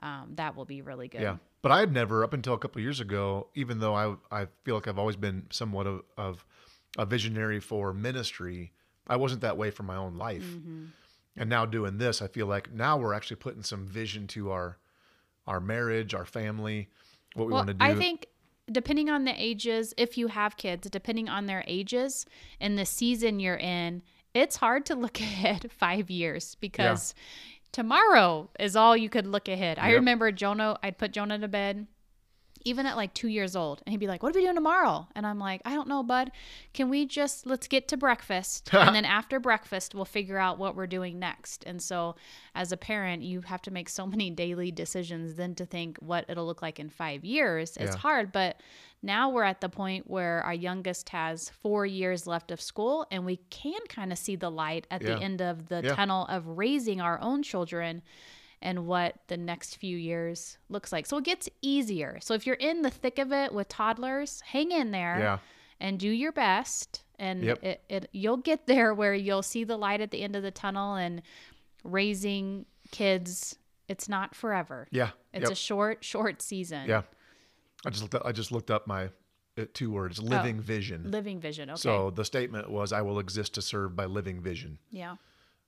Um, 0.00 0.32
that 0.36 0.54
will 0.56 0.64
be 0.64 0.80
really 0.80 1.08
good. 1.08 1.20
Yeah, 1.22 1.36
but 1.60 1.72
I 1.72 1.80
had 1.80 1.92
never 1.92 2.24
up 2.24 2.32
until 2.32 2.54
a 2.54 2.58
couple 2.58 2.80
years 2.80 3.00
ago, 3.00 3.48
even 3.54 3.80
though 3.80 3.94
I 3.94 4.14
I 4.30 4.46
feel 4.64 4.74
like 4.76 4.86
I've 4.88 4.98
always 4.98 5.16
been 5.16 5.46
somewhat 5.50 5.86
of, 5.86 6.02
of 6.16 6.46
a 6.96 7.04
visionary 7.04 7.60
for 7.60 7.92
ministry. 7.92 8.72
I 9.06 9.16
wasn't 9.16 9.40
that 9.42 9.56
way 9.58 9.70
for 9.70 9.82
my 9.82 9.96
own 9.96 10.16
life, 10.16 10.44
Mm-hmm. 10.44 10.84
And 11.36 11.48
now 11.48 11.66
doing 11.66 11.98
this, 11.98 12.20
I 12.22 12.28
feel 12.28 12.46
like 12.46 12.72
now 12.72 12.96
we're 12.98 13.14
actually 13.14 13.36
putting 13.36 13.62
some 13.62 13.86
vision 13.86 14.26
to 14.28 14.50
our 14.50 14.78
our 15.46 15.60
marriage, 15.60 16.14
our 16.14 16.24
family, 16.26 16.88
what 17.34 17.46
we 17.46 17.52
Well, 17.52 17.64
want 17.64 17.68
to 17.68 17.74
do. 17.74 17.84
I 17.84 17.94
think 17.94 18.26
depending 18.70 19.10
on 19.10 19.24
the 19.24 19.34
ages, 19.36 19.94
if 19.96 20.16
you 20.16 20.28
have 20.28 20.56
kids, 20.56 20.88
depending 20.90 21.28
on 21.28 21.46
their 21.46 21.64
ages 21.66 22.26
and 22.60 22.78
the 22.78 22.86
season 22.86 23.40
you're 23.40 23.56
in, 23.56 24.02
it's 24.34 24.56
hard 24.56 24.86
to 24.86 24.94
look 24.94 25.20
ahead 25.20 25.70
five 25.72 26.10
years 26.10 26.56
because 26.56 27.14
tomorrow 27.72 28.50
is 28.58 28.76
all 28.76 28.96
you 28.96 29.08
could 29.08 29.26
look 29.26 29.48
ahead. 29.48 29.78
I 29.78 29.92
remember 29.92 30.30
Jonah, 30.30 30.78
I'd 30.82 30.98
put 30.98 31.12
Jonah 31.12 31.38
to 31.38 31.48
bed. 31.48 31.86
Even 32.64 32.84
at 32.86 32.96
like 32.96 33.14
two 33.14 33.28
years 33.28 33.56
old, 33.56 33.82
and 33.86 33.92
he'd 33.92 33.98
be 34.00 34.06
like, 34.06 34.22
"What 34.22 34.34
are 34.34 34.38
we 34.38 34.44
doing 34.44 34.54
tomorrow?" 34.54 35.08
And 35.14 35.26
I'm 35.26 35.38
like, 35.38 35.62
"I 35.64 35.74
don't 35.74 35.88
know, 35.88 36.02
bud. 36.02 36.30
Can 36.74 36.90
we 36.90 37.06
just 37.06 37.46
let's 37.46 37.66
get 37.66 37.88
to 37.88 37.96
breakfast, 37.96 38.68
and 38.74 38.94
then 38.94 39.04
after 39.04 39.40
breakfast, 39.40 39.94
we'll 39.94 40.04
figure 40.04 40.38
out 40.38 40.58
what 40.58 40.76
we're 40.76 40.86
doing 40.86 41.18
next." 41.18 41.64
And 41.64 41.80
so, 41.82 42.16
as 42.54 42.72
a 42.72 42.76
parent, 42.76 43.22
you 43.22 43.40
have 43.42 43.62
to 43.62 43.70
make 43.70 43.88
so 43.88 44.06
many 44.06 44.30
daily 44.44 44.70
decisions 44.70 45.34
then 45.36 45.54
to 45.56 45.64
think 45.66 45.98
what 45.98 46.24
it'll 46.28 46.46
look 46.46 46.62
like 46.62 46.78
in 46.78 46.90
five 46.90 47.24
years. 47.24 47.76
It's 47.76 47.94
Yeah. 47.94 48.00
hard, 48.00 48.32
but 48.32 48.60
now 49.02 49.30
we're 49.30 49.44
at 49.44 49.62
the 49.62 49.70
point 49.70 50.10
where 50.10 50.42
our 50.42 50.52
youngest 50.52 51.08
has 51.08 51.48
four 51.48 51.86
years 51.86 52.26
left 52.26 52.50
of 52.50 52.60
school, 52.60 53.06
and 53.10 53.24
we 53.24 53.36
can 53.48 53.80
kind 53.88 54.12
of 54.12 54.18
see 54.18 54.36
the 54.36 54.50
light 54.50 54.86
at 54.90 55.00
Yeah. 55.02 55.14
the 55.14 55.22
end 55.22 55.40
of 55.40 55.68
the 55.68 55.80
Yeah. 55.82 55.94
tunnel 55.94 56.26
of 56.26 56.46
raising 56.46 57.00
our 57.00 57.18
own 57.22 57.42
children 57.42 58.02
and 58.62 58.86
what 58.86 59.14
the 59.28 59.36
next 59.36 59.76
few 59.76 59.96
years 59.96 60.58
looks 60.68 60.92
like. 60.92 61.06
So 61.06 61.16
it 61.18 61.24
gets 61.24 61.48
easier. 61.62 62.18
So 62.20 62.34
if 62.34 62.46
you're 62.46 62.56
in 62.56 62.82
the 62.82 62.90
thick 62.90 63.18
of 63.18 63.32
it 63.32 63.52
with 63.52 63.68
toddlers, 63.68 64.40
hang 64.42 64.70
in 64.70 64.90
there 64.90 65.18
yeah, 65.18 65.38
and 65.80 65.98
do 65.98 66.08
your 66.10 66.32
best 66.32 67.02
and 67.18 67.42
Yep. 67.42 67.62
it, 67.64 67.82
it 67.88 68.08
you'll 68.12 68.36
get 68.38 68.66
there 68.66 68.92
where 68.94 69.14
you'll 69.14 69.42
see 69.42 69.64
the 69.64 69.76
light 69.76 70.00
at 70.00 70.10
the 70.10 70.22
end 70.22 70.36
of 70.36 70.42
the 70.42 70.50
tunnel 70.50 70.94
and 70.94 71.22
raising 71.84 72.66
kids 72.90 73.56
it's 73.88 74.08
not 74.08 74.36
forever. 74.36 74.86
yeah, 74.92 75.10
It's 75.32 75.44
yep, 75.44 75.52
a 75.52 75.54
short 75.56 76.04
short 76.04 76.40
season. 76.42 76.88
yeah. 76.88 77.02
I 77.84 77.90
just 77.90 78.02
looked 78.02 78.14
up, 78.14 78.22
I 78.24 78.30
just 78.32 78.52
looked 78.52 78.70
up 78.70 78.86
my 78.86 79.10
uh, 79.58 79.64
two 79.74 79.90
words: 79.90 80.22
living 80.22 80.60
vision. 80.60 81.10
Living 81.10 81.40
vision. 81.40 81.70
Okay. 81.70 81.80
So 81.80 82.10
the 82.10 82.24
statement 82.24 82.70
was, 82.70 82.92
"I 82.92 83.02
will 83.02 83.18
exist 83.18 83.54
to 83.54 83.62
serve 83.62 83.96
by 83.96 84.04
living 84.04 84.40
vision." 84.42 84.78
yeah. 84.90 85.16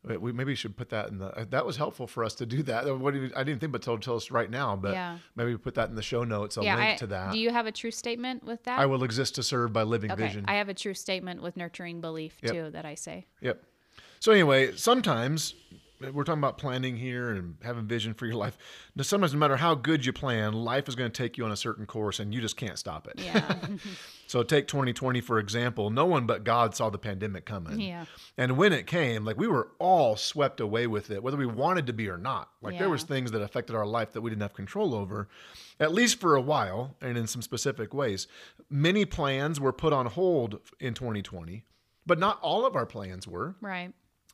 We- 0.04 0.16
We 0.16 0.32
maybe 0.32 0.54
should 0.54 0.76
put 0.76 0.88
that 0.90 1.08
in 1.10 1.18
the. 1.18 1.26
uh, 1.26 1.44
That 1.50 1.64
was 1.64 1.76
helpful 1.76 2.06
for 2.06 2.24
us 2.24 2.34
to 2.36 2.46
do 2.46 2.62
that. 2.64 2.88
Uh, 2.88 2.96
What 2.96 3.14
do 3.14 3.20
you- 3.22 3.32
I 3.36 3.44
didn't 3.44 3.60
think, 3.60 3.72
but 3.72 3.82
tell, 3.82 3.98
tell 3.98 4.16
us 4.16 4.30
right 4.30 4.50
now. 4.50 4.74
But 4.76 4.92
Yeah. 4.94 5.18
maybe 5.36 5.56
put 5.56 5.74
that 5.76 5.88
in 5.90 5.94
the 5.94 6.02
show 6.02 6.24
notes. 6.24 6.56
A 6.56 6.62
yeah. 6.64 6.76
link 6.76 6.90
I, 6.94 6.96
to 6.96 7.06
that. 7.08 7.32
Do 7.32 7.38
you 7.38 7.50
have 7.50 7.66
a 7.66 7.72
true 7.72 7.90
statement 7.92 8.44
with 8.44 8.64
that? 8.64 8.78
I 8.78 8.86
will 8.86 9.04
exist 9.04 9.36
to 9.36 9.42
serve 9.42 9.72
by 9.72 9.82
living 9.84 10.10
okay. 10.10 10.22
vision. 10.26 10.44
I 10.48 10.54
have 10.54 10.68
a 10.68 10.74
true 10.74 10.94
statement 10.94 11.40
with 11.42 11.56
nurturing 11.56 12.00
belief 12.00 12.36
Yep. 12.42 12.52
too 12.52 12.70
that 12.70 12.84
I 12.84 12.94
say. 12.96 13.26
Yep. 13.40 13.62
So 14.18 14.32
anyway, 14.32 14.72
sometimes 14.76 15.54
we're 16.12 16.24
talking 16.24 16.40
about 16.40 16.58
planning 16.58 16.96
here 16.96 17.30
and 17.30 17.56
having 17.62 17.86
vision 17.86 18.14
for 18.14 18.26
your 18.26 18.36
life. 18.36 18.56
Now, 18.96 19.02
sometimes 19.02 19.32
no 19.32 19.38
matter 19.38 19.56
how 19.56 19.74
good 19.74 20.04
you 20.04 20.12
plan, 20.12 20.52
life 20.52 20.88
is 20.88 20.94
going 20.94 21.10
to 21.10 21.16
take 21.16 21.38
you 21.38 21.44
on 21.44 21.52
a 21.52 21.56
certain 21.56 21.86
course, 21.86 22.18
and 22.18 22.34
you 22.34 22.40
just 22.40 22.56
can't 22.56 22.78
stop 22.78 23.06
it. 23.06 23.20
Yeah. 23.20 23.54
So 24.28 24.42
take 24.42 24.66
2020 24.66 25.20
for 25.20 25.38
example. 25.38 25.90
No 25.90 26.06
one 26.06 26.24
but 26.24 26.42
God 26.42 26.74
saw 26.74 26.88
the 26.88 26.96
pandemic 26.96 27.44
coming. 27.44 27.78
Yeah. 27.78 28.06
And 28.38 28.56
when 28.56 28.72
it 28.72 28.86
came, 28.86 29.26
like 29.26 29.36
we 29.36 29.46
were 29.46 29.72
all 29.78 30.16
swept 30.16 30.58
away 30.58 30.86
with 30.86 31.10
it, 31.10 31.22
whether 31.22 31.36
we 31.36 31.44
wanted 31.44 31.86
to 31.88 31.92
be 31.92 32.08
or 32.08 32.16
not. 32.16 32.48
Like 32.62 32.78
there 32.78 32.88
was 32.88 33.02
things 33.02 33.30
that 33.32 33.42
affected 33.42 33.76
our 33.76 33.84
life 33.84 34.12
that 34.12 34.22
we 34.22 34.30
didn't 34.30 34.40
have 34.40 34.54
control 34.54 34.94
over, 34.94 35.28
at 35.78 35.92
least 35.92 36.18
for 36.18 36.34
a 36.34 36.40
while, 36.40 36.96
and 37.02 37.18
in 37.18 37.26
some 37.26 37.42
specific 37.42 37.92
ways. 37.92 38.26
Many 38.70 39.04
plans 39.04 39.60
were 39.60 39.70
put 39.72 39.92
on 39.92 40.06
hold 40.06 40.60
in 40.80 40.94
2020, 40.94 41.64
but 42.06 42.18
not 42.18 42.40
all 42.40 42.64
of 42.64 42.74
our 42.74 42.86
plans 42.86 43.28
were. 43.28 43.56
right. 43.60 43.92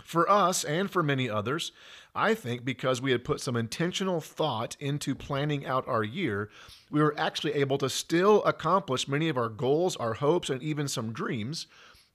For 0.08 0.26
us 0.30 0.64
and 0.64 0.90
for 0.90 1.02
many 1.02 1.28
others, 1.28 1.70
I 2.14 2.32
think 2.32 2.64
because 2.64 3.02
we 3.02 3.10
had 3.10 3.24
put 3.24 3.42
some 3.42 3.56
intentional 3.56 4.22
thought 4.22 4.74
into 4.80 5.14
planning 5.14 5.66
out 5.66 5.86
our 5.86 6.02
year, 6.02 6.48
we 6.90 7.02
were 7.02 7.14
actually 7.18 7.52
able 7.52 7.76
to 7.76 7.90
still 7.90 8.42
accomplish 8.44 9.06
many 9.06 9.28
of 9.28 9.36
our 9.36 9.50
goals, 9.50 9.96
our 9.96 10.14
hopes, 10.14 10.48
and 10.48 10.62
even 10.62 10.88
some 10.88 11.12
dreams 11.12 11.66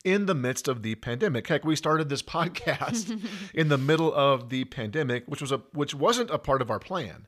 in 0.03 0.25
the 0.25 0.33
midst 0.33 0.67
of 0.67 0.81
the 0.81 0.95
pandemic. 0.95 1.47
Heck, 1.47 1.63
we 1.63 1.75
started 1.75 2.09
this 2.09 2.21
podcast 2.23 3.23
in 3.53 3.67
the 3.67 3.77
middle 3.77 4.11
of 4.11 4.49
the 4.49 4.65
pandemic, 4.65 5.25
which 5.27 5.41
was 5.41 5.51
a 5.51 5.59
which 5.73 5.93
wasn't 5.93 6.31
a 6.31 6.39
part 6.39 6.63
of 6.63 6.71
our 6.71 6.79
plan. 6.79 7.27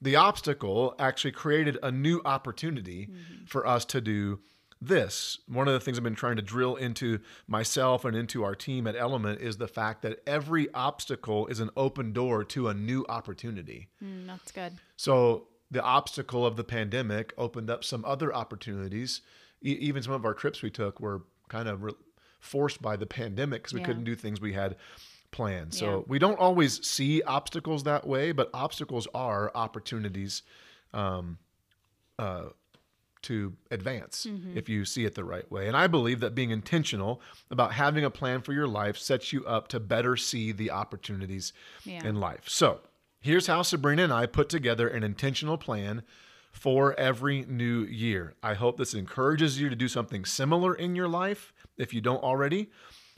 The 0.00 0.16
obstacle 0.16 0.96
actually 0.98 1.30
created 1.30 1.78
a 1.80 1.92
new 1.92 2.20
opportunity 2.24 3.06
mm-hmm. 3.06 3.44
for 3.44 3.64
us 3.64 3.84
to 3.84 4.00
do 4.00 4.40
this. 4.84 5.38
One 5.46 5.68
of 5.68 5.74
the 5.74 5.80
things 5.80 5.96
I've 5.96 6.04
been 6.04 6.14
trying 6.14 6.36
to 6.36 6.42
drill 6.42 6.76
into 6.76 7.20
myself 7.46 8.04
and 8.04 8.16
into 8.16 8.42
our 8.42 8.54
team 8.54 8.86
at 8.86 8.96
Element 8.96 9.40
is 9.40 9.56
the 9.56 9.68
fact 9.68 10.02
that 10.02 10.20
every 10.26 10.72
obstacle 10.74 11.46
is 11.46 11.60
an 11.60 11.70
open 11.76 12.12
door 12.12 12.42
to 12.44 12.68
a 12.68 12.74
new 12.74 13.04
opportunity. 13.08 13.88
Mm, 14.02 14.26
that's 14.26 14.50
good. 14.52 14.72
So 14.96 15.46
the 15.70 15.82
obstacle 15.82 16.44
of 16.44 16.56
the 16.56 16.64
pandemic 16.64 17.32
opened 17.38 17.70
up 17.70 17.84
some 17.84 18.04
other 18.04 18.34
opportunities. 18.34 19.22
E- 19.64 19.78
even 19.80 20.02
some 20.02 20.12
of 20.14 20.24
our 20.24 20.34
trips 20.34 20.62
we 20.62 20.70
took 20.70 21.00
were 21.00 21.22
kind 21.48 21.68
of 21.68 21.82
re- 21.84 21.92
forced 22.40 22.82
by 22.82 22.96
the 22.96 23.06
pandemic 23.06 23.62
because 23.62 23.74
we 23.74 23.80
Yeah. 23.80 23.86
couldn't 23.86 24.04
do 24.04 24.16
things 24.16 24.40
we 24.40 24.52
had 24.52 24.76
planned. 25.30 25.72
So 25.74 25.98
Yeah. 25.98 26.02
we 26.08 26.18
don't 26.18 26.38
always 26.38 26.84
see 26.86 27.22
obstacles 27.22 27.84
that 27.84 28.06
way, 28.06 28.32
but 28.32 28.50
obstacles 28.52 29.06
are 29.14 29.50
opportunities 29.54 30.42
um, 30.92 31.38
uh, 32.18 32.48
to 33.22 33.54
advance 33.70 34.26
Mm-hmm. 34.28 34.56
if 34.56 34.68
you 34.68 34.84
see 34.84 35.04
it 35.04 35.14
the 35.14 35.24
right 35.24 35.50
way. 35.50 35.66
And 35.68 35.76
I 35.76 35.86
believe 35.86 36.20
that 36.20 36.34
being 36.34 36.50
intentional 36.50 37.20
about 37.50 37.72
having 37.72 38.04
a 38.04 38.10
plan 38.10 38.42
for 38.42 38.52
your 38.52 38.68
life 38.68 38.96
sets 38.98 39.32
you 39.32 39.44
up 39.46 39.68
to 39.68 39.80
better 39.80 40.16
see 40.16 40.52
the 40.52 40.70
opportunities 40.70 41.52
Yeah. 41.84 42.06
in 42.06 42.16
life. 42.16 42.48
So 42.48 42.80
here's 43.20 43.46
how 43.46 43.62
Sabrina 43.62 44.04
and 44.04 44.12
I 44.12 44.26
put 44.26 44.48
together 44.48 44.88
an 44.88 45.02
intentional 45.02 45.56
plan 45.58 46.02
for 46.50 46.98
every 47.00 47.44
new 47.48 47.80
year. 47.84 48.34
I 48.42 48.54
hope 48.54 48.76
this 48.76 48.94
encourages 48.94 49.60
you 49.60 49.68
to 49.70 49.76
do 49.76 49.88
something 49.88 50.24
similar 50.24 50.74
in 50.74 50.94
your 50.94 51.08
life 51.08 51.52
if 51.78 51.94
you 51.94 52.00
don't 52.00 52.22
already. 52.22 52.70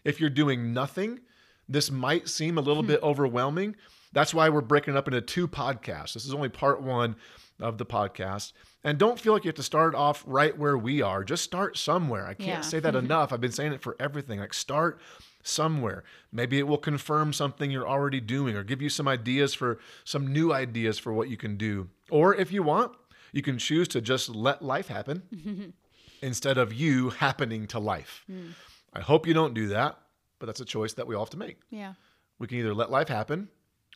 If 0.04 0.20
you're 0.20 0.30
doing 0.30 0.72
nothing, 0.72 1.20
this 1.68 1.90
might 1.90 2.28
seem 2.28 2.58
a 2.58 2.60
little 2.60 2.82
bit 2.82 3.02
overwhelming. 3.02 3.74
That's 4.12 4.32
why 4.34 4.50
we're 4.50 4.60
breaking 4.60 4.94
it 4.94 4.96
up 4.98 5.08
into 5.08 5.20
two 5.20 5.48
podcasts. 5.48 6.12
This 6.12 6.24
is 6.26 6.34
only 6.34 6.48
part 6.50 6.80
one 6.82 7.16
of 7.58 7.78
the 7.78 7.86
podcast. 7.86 8.52
And 8.84 8.98
don't 8.98 9.18
feel 9.18 9.32
like 9.32 9.44
you 9.44 9.48
have 9.48 9.54
to 9.56 9.62
start 9.62 9.94
off 9.94 10.22
right 10.26 10.56
where 10.58 10.76
we 10.76 11.00
are. 11.00 11.24
Just 11.24 11.42
start 11.42 11.78
somewhere. 11.78 12.26
I 12.26 12.34
can't 12.34 12.48
Yeah. 12.48 12.60
say 12.60 12.80
that 12.80 12.94
enough. 13.04 13.32
I've 13.32 13.40
been 13.40 13.50
saying 13.52 13.72
it 13.72 13.80
for 13.82 13.96
everything. 13.98 14.38
Like 14.40 14.52
start 14.54 15.00
somewhere. 15.42 16.04
Maybe 16.32 16.58
it 16.58 16.66
will 16.68 16.78
confirm 16.78 17.32
something 17.32 17.70
you're 17.70 17.88
already 17.88 18.20
doing 18.20 18.56
or 18.56 18.62
give 18.62 18.82
you 18.82 18.88
some 18.90 19.08
ideas 19.08 19.54
for 19.54 19.78
some 20.04 20.32
new 20.32 20.52
ideas 20.52 20.98
for 20.98 21.12
what 21.12 21.28
you 21.28 21.36
can 21.36 21.56
do. 21.56 21.88
Or 22.10 22.34
if 22.34 22.52
you 22.52 22.62
want, 22.62 22.92
you 23.32 23.42
can 23.42 23.58
choose 23.58 23.88
to 23.88 24.00
just 24.00 24.28
let 24.28 24.62
life 24.62 24.88
happen 24.88 25.22
instead 26.22 26.58
of 26.58 26.72
you 26.72 27.10
happening 27.10 27.66
to 27.68 27.78
life. 27.78 28.22
Hmm. 28.26 28.50
I 28.92 29.00
hope 29.00 29.26
you 29.26 29.34
don't 29.34 29.54
do 29.54 29.68
that, 29.68 29.98
but 30.38 30.46
that's 30.46 30.60
a 30.60 30.64
choice 30.64 30.92
that 30.94 31.06
we 31.06 31.14
all 31.14 31.24
have 31.24 31.30
to 31.30 31.36
make. 31.38 31.58
Yeah. 31.70 31.94
We 32.38 32.46
can 32.46 32.58
either 32.58 32.74
let 32.74 32.90
life 32.90 33.08
happen 33.08 33.48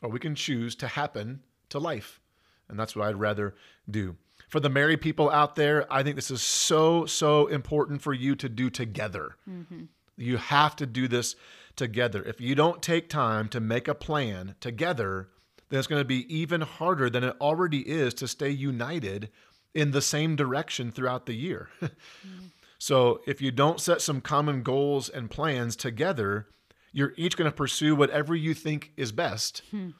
or 0.03 0.09
we 0.11 0.19
can 0.19 0.35
choose 0.35 0.75
to 0.77 0.89
happen 0.89 1.43
to 1.69 1.79
life. 1.79 2.21
And 2.69 2.79
that's 2.79 2.95
what 2.97 3.07
I'd 3.09 3.17
rather 3.21 3.55
do. 3.91 4.17
For 4.49 4.61
the 4.61 4.71
married 4.71 5.03
people 5.03 5.31
out 5.31 5.57
there, 5.57 5.91
I 5.93 6.03
think 6.03 6.17
this 6.17 6.31
is 6.31 6.41
so, 6.41 7.05
so 7.07 7.47
important 7.47 8.01
for 8.01 8.15
you 8.15 8.35
to 8.37 8.49
do 8.49 8.71
together. 8.71 9.37
Mm-hmm. 9.49 9.85
You 10.17 10.39
have 10.39 10.75
to 10.77 10.87
do 10.87 11.07
this 11.07 11.37
together. 11.77 12.23
If 12.23 12.41
you 12.41 12.55
don't 12.55 12.83
take 12.83 13.09
time 13.09 13.49
to 13.51 13.61
make 13.61 13.89
a 13.89 13.95
plan 13.95 14.57
together, 14.61 15.29
then 15.69 15.79
it's 15.79 15.87
going 15.87 16.01
to 16.01 16.09
be 16.09 16.35
even 16.35 16.63
harder 16.63 17.11
than 17.11 17.25
it 17.25 17.37
already 17.41 17.81
is 17.89 18.15
to 18.15 18.27
stay 18.27 18.51
united 18.51 19.31
in 19.75 19.91
the 19.91 20.03
same 20.03 20.35
direction 20.35 20.91
throughout 20.91 21.27
the 21.27 21.35
year. 21.35 21.69
Mm-hmm. 21.81 22.47
So 22.79 23.21
if 23.27 23.43
you 23.43 23.51
don't 23.51 23.81
set 23.81 24.01
some 24.01 24.21
common 24.21 24.63
goals 24.63 25.09
and 25.09 25.31
plans 25.31 25.75
together, 25.75 26.47
you're 26.93 27.13
each 27.17 27.37
going 27.37 27.51
to 27.51 27.57
pursue 27.57 27.97
whatever 27.97 28.35
you 28.35 28.55
think 28.55 28.93
is 28.97 29.13
best. 29.13 29.63
Hmm. 29.71 29.91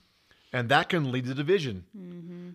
And 0.53 0.69
that 0.71 0.89
can 0.89 1.13
lead 1.13 1.27
to 1.27 1.35
division 1.35 1.85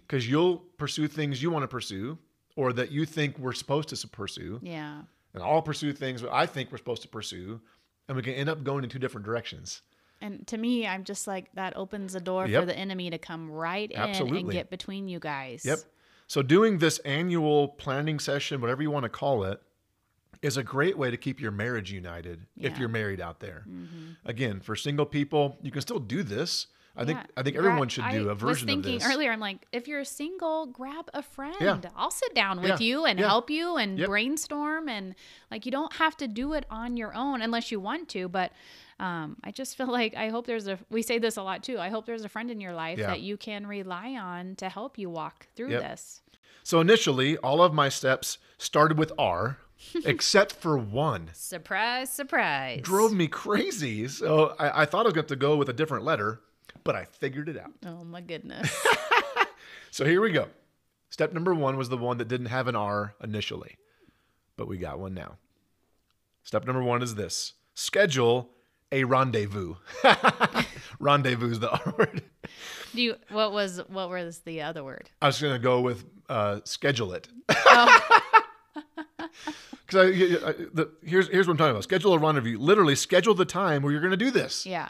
because 0.07 0.27
you'll 0.27 0.57
pursue 0.77 1.07
things 1.07 1.41
you 1.43 1.51
want 1.51 1.63
to 1.63 1.67
pursue 1.67 2.17
or 2.55 2.73
that 2.73 2.91
you 2.91 3.05
think 3.05 3.37
we're 3.37 3.53
supposed 3.53 3.89
to 3.89 4.07
pursue. 4.07 4.59
Yeah. 4.63 5.01
And 5.33 5.43
I'll 5.43 5.61
pursue 5.61 5.93
things 5.93 6.21
that 6.21 6.31
I 6.33 6.45
think 6.45 6.71
we're 6.71 6.77
supposed 6.77 7.01
to 7.03 7.07
pursue. 7.07 7.59
And 8.07 8.15
we 8.17 8.23
can 8.23 8.33
end 8.33 8.49
up 8.49 8.63
going 8.63 8.83
in 8.83 8.89
two 8.89 8.99
different 8.99 9.25
directions. 9.25 9.81
And 10.21 10.45
to 10.47 10.57
me, 10.57 10.87
I'm 10.87 11.03
just 11.03 11.27
like 11.27 11.51
that 11.53 11.75
opens 11.75 12.15
a 12.15 12.19
door 12.19 12.47
Yep. 12.47 12.61
for 12.61 12.65
the 12.65 12.77
enemy 12.77 13.09
to 13.09 13.17
come 13.17 13.49
right 13.51 13.89
in 13.91 13.99
and 13.99 14.51
get 14.51 14.69
between 14.69 15.07
you 15.07 15.19
guys. 15.19 15.63
Yep. 15.65 15.79
So 16.27 16.41
doing 16.41 16.77
this 16.79 16.99
annual 16.99 17.67
planning 17.67 18.19
session, 18.19 18.61
whatever 18.61 18.81
you 18.81 18.89
want 18.89 19.03
to 19.03 19.09
call 19.09 19.43
it, 19.43 19.61
is 20.41 20.57
a 20.57 20.63
great 20.63 20.97
way 20.97 21.09
to 21.11 21.17
keep 21.17 21.39
your 21.39 21.51
marriage 21.51 21.91
united 21.91 22.41
if 22.57 22.63
Yeah. 22.63 22.69
Mm-hmm. 22.71 22.79
you're 22.79 22.89
married 22.89 23.21
out 23.21 23.39
there. 23.39 23.65
Again, 24.25 24.59
for 24.61 24.75
single 24.75 25.05
people, 25.05 25.57
you 25.61 25.71
can 25.71 25.81
still 25.81 25.99
do 25.99 26.23
this. 26.23 26.67
I 26.95 27.05
think 27.05 27.17
Yeah. 27.19 27.25
I 27.37 27.41
think 27.43 27.55
everyone 27.57 27.87
should 27.89 28.07
do 28.11 28.29
I 28.29 28.31
a 28.31 28.35
version 28.35 28.47
was 28.47 28.61
thinking 28.63 28.95
of 28.95 29.01
this. 29.01 29.09
earlier, 29.11 29.31
I'm 29.31 29.39
like, 29.39 29.65
if 29.71 29.87
you're 29.87 30.03
single, 30.03 30.67
grab 30.67 31.09
a 31.13 31.23
friend. 31.23 31.55
Yeah. 31.59 31.79
I'll 31.95 32.11
sit 32.11 32.35
down 32.35 32.61
with 32.61 32.79
Yeah. 32.79 32.85
you 32.87 33.05
and 33.05 33.17
Yeah. 33.19 33.27
help 33.27 33.49
you 33.49 33.77
and 33.77 33.97
Yep. 33.97 34.07
brainstorm 34.09 34.87
and 34.87 35.15
like 35.49 35.65
you 35.65 35.71
don't 35.71 35.93
have 35.93 36.15
to 36.17 36.27
do 36.27 36.53
it 36.53 36.65
on 36.69 36.95
your 36.97 37.15
own 37.15 37.41
unless 37.41 37.71
you 37.71 37.79
want 37.79 38.09
to. 38.09 38.27
But 38.27 38.51
um, 38.99 39.37
I 39.43 39.49
just 39.51 39.75
feel 39.77 39.87
like 39.91 40.15
I 40.15 40.29
hope 40.29 40.45
there's 40.45 40.67
a. 40.67 40.77
We 40.91 41.01
say 41.01 41.17
this 41.17 41.35
a 41.35 41.41
lot 41.43 41.63
too. 41.63 41.79
I 41.79 41.89
hope 41.89 42.05
there's 42.05 42.23
a 42.25 42.29
friend 42.29 42.51
in 42.51 42.61
your 42.61 42.73
life 42.73 42.99
that 42.99 43.21
you 43.21 43.37
can 43.37 43.65
rely 43.65 44.11
on 44.13 44.55
to 44.57 44.69
help 44.69 44.97
you 44.99 45.09
walk 45.09 45.47
through 45.55 45.71
Yep. 45.71 45.81
this. 45.81 46.21
So 46.61 46.79
initially, 46.79 47.37
all 47.37 47.61
of 47.63 47.73
my 47.73 47.89
steps 47.89 48.37
started 48.59 48.97
with 48.99 49.11
R, 49.17 49.57
except 50.05 50.53
for 50.53 50.77
one. 50.77 51.31
Surprise, 51.33 52.09
surprise. 52.11 52.81
Drove 52.83 53.11
me 53.13 53.27
crazy. 53.27 54.07
So 54.07 54.55
I, 54.59 54.83
I 54.83 54.85
thought 54.85 55.01
I 55.01 55.09
was 55.09 55.13
going 55.13 55.25
to 55.27 55.35
go 55.35 55.57
with 55.57 55.67
a 55.69 55.73
different 55.73 56.05
letter, 56.05 56.39
but 56.83 56.95
I 56.95 57.05
figured 57.05 57.49
it 57.49 57.57
out. 57.57 57.71
Oh 57.85 58.03
my 58.03 58.21
goodness. 58.21 58.71
So 59.91 60.05
here 60.05 60.21
we 60.21 60.31
go. 60.31 60.47
Step 61.11 61.33
number 61.33 61.53
one 61.53 61.77
was 61.77 61.87
the 61.87 61.97
one 61.97 62.17
that 62.17 62.27
didn't 62.27 62.47
have 62.47 62.67
an 62.67 62.75
R 62.75 63.13
initially, 63.23 63.77
but 64.57 64.67
we 64.67 64.79
got 64.79 64.97
one 64.97 65.13
now. 65.13 65.37
Step 66.41 66.65
number 66.65 66.81
one 66.81 67.03
is 67.03 67.13
this 67.13 67.53
schedule 67.75 68.49
a 68.91 69.03
rendezvous. 69.03 69.75
rendezvous 70.99 71.51
is 71.51 71.59
the 71.59 71.69
R 71.85 71.93
word. 71.95 72.23
Do 72.95 73.01
you? 73.03 73.15
What 73.29 73.51
was? 73.51 73.81
What 73.87 74.09
was 74.09 74.39
the 74.39 74.63
other 74.63 74.83
word? 74.83 75.11
I 75.21 75.27
was 75.27 75.39
going 75.39 75.53
to 75.53 75.59
go 75.59 75.79
with 75.81 76.03
uh, 76.27 76.61
schedule 76.63 77.13
it. 77.13 77.27
Oh, 77.49 77.99
Because 79.85 79.95
I, 79.95 80.47
I, 80.49 80.53
the, 80.73 80.91
here's, 81.03 81.27
here's 81.29 81.47
what 81.47 81.51
I'm 81.53 81.57
talking 81.57 81.71
about 81.71 81.83
schedule 81.83 82.13
a 82.13 82.17
rendezvous. 82.19 82.57
Literally, 82.57 82.95
schedule 82.95 83.35
the 83.35 83.45
time 83.45 83.83
where 83.83 83.91
you're 83.91 84.01
going 84.01 84.09
to 84.11 84.17
do 84.17 84.31
this. 84.31 84.65
yeah. 84.65 84.89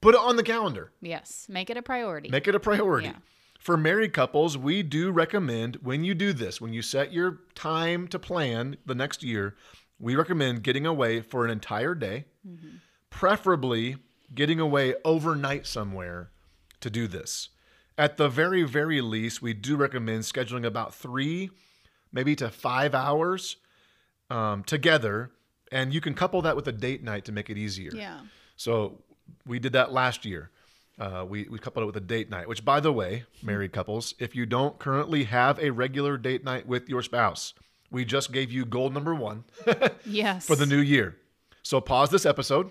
Put 0.00 0.14
it 0.14 0.20
on 0.20 0.36
the 0.36 0.42
calendar. 0.42 0.92
Yes. 1.00 1.46
Make 1.48 1.70
it 1.70 1.76
a 1.76 1.82
priority. 1.82 2.28
Make 2.28 2.46
it 2.48 2.54
a 2.54 2.60
priority. 2.60 3.08
Yeah. 3.08 3.14
For 3.58 3.76
married 3.76 4.12
couples, 4.12 4.56
we 4.56 4.82
do 4.84 5.10
recommend 5.10 5.76
when 5.82 6.04
you 6.04 6.14
do 6.14 6.32
this, 6.32 6.60
when 6.60 6.72
you 6.72 6.80
set 6.80 7.12
your 7.12 7.40
time 7.54 8.06
to 8.08 8.18
plan 8.18 8.76
the 8.86 8.94
next 8.94 9.22
year, 9.24 9.56
we 9.98 10.14
recommend 10.14 10.62
getting 10.62 10.86
away 10.86 11.20
for 11.20 11.44
an 11.44 11.50
entire 11.50 11.94
day, 11.96 12.26
preferably 13.10 13.96
getting 14.34 14.60
away 14.60 14.94
overnight 15.04 15.66
somewhere 15.66 16.30
to 16.80 16.88
do 16.90 17.08
this. 17.08 17.48
At 17.96 18.16
the 18.16 18.28
very, 18.28 18.62
very 18.62 19.00
least, 19.00 19.42
we 19.42 19.54
do 19.54 19.76
recommend 19.76 20.22
scheduling 20.22 20.64
about 20.64 20.94
three, 20.94 21.50
maybe 22.12 22.36
to 22.36 22.48
five 22.50 22.94
hours 22.94 23.56
um, 24.30 24.62
together. 24.62 25.32
And 25.72 25.92
you 25.92 26.00
can 26.00 26.14
couple 26.14 26.40
that 26.42 26.54
with 26.54 26.68
a 26.68 26.72
date 26.72 27.02
night 27.02 27.24
to 27.24 27.32
make 27.32 27.50
it 27.50 27.58
easier. 27.58 27.90
yeah. 27.92 28.20
So 28.56 29.02
we 29.46 29.58
did 29.58 29.72
that 29.72 29.92
last 29.92 30.24
year. 30.24 30.50
Uh, 30.98 31.24
we, 31.28 31.44
we 31.48 31.58
coupled 31.60 31.84
it 31.84 31.86
with 31.86 31.96
a 31.96 32.00
date 32.00 32.28
night, 32.28 32.48
which, 32.48 32.64
by 32.64 32.80
the 32.80 32.92
way, 32.92 33.24
married 33.42 33.72
couples, 33.72 34.14
if 34.18 34.34
you 34.34 34.44
don't 34.46 34.78
currently 34.80 35.24
have 35.24 35.58
a 35.60 35.70
regular 35.70 36.16
date 36.16 36.42
night 36.44 36.66
with 36.66 36.88
your 36.88 37.02
spouse, 37.02 37.54
we 37.90 38.04
just 38.04 38.32
gave 38.32 38.50
you 38.50 38.64
goal 38.64 38.90
number 38.90 39.14
one 39.14 39.44
Yes. 40.04 40.44
for 40.46 40.56
the 40.56 40.66
new 40.66 40.80
year. 40.80 41.16
So 41.62 41.80
pause 41.80 42.10
this 42.10 42.26
episode 42.26 42.70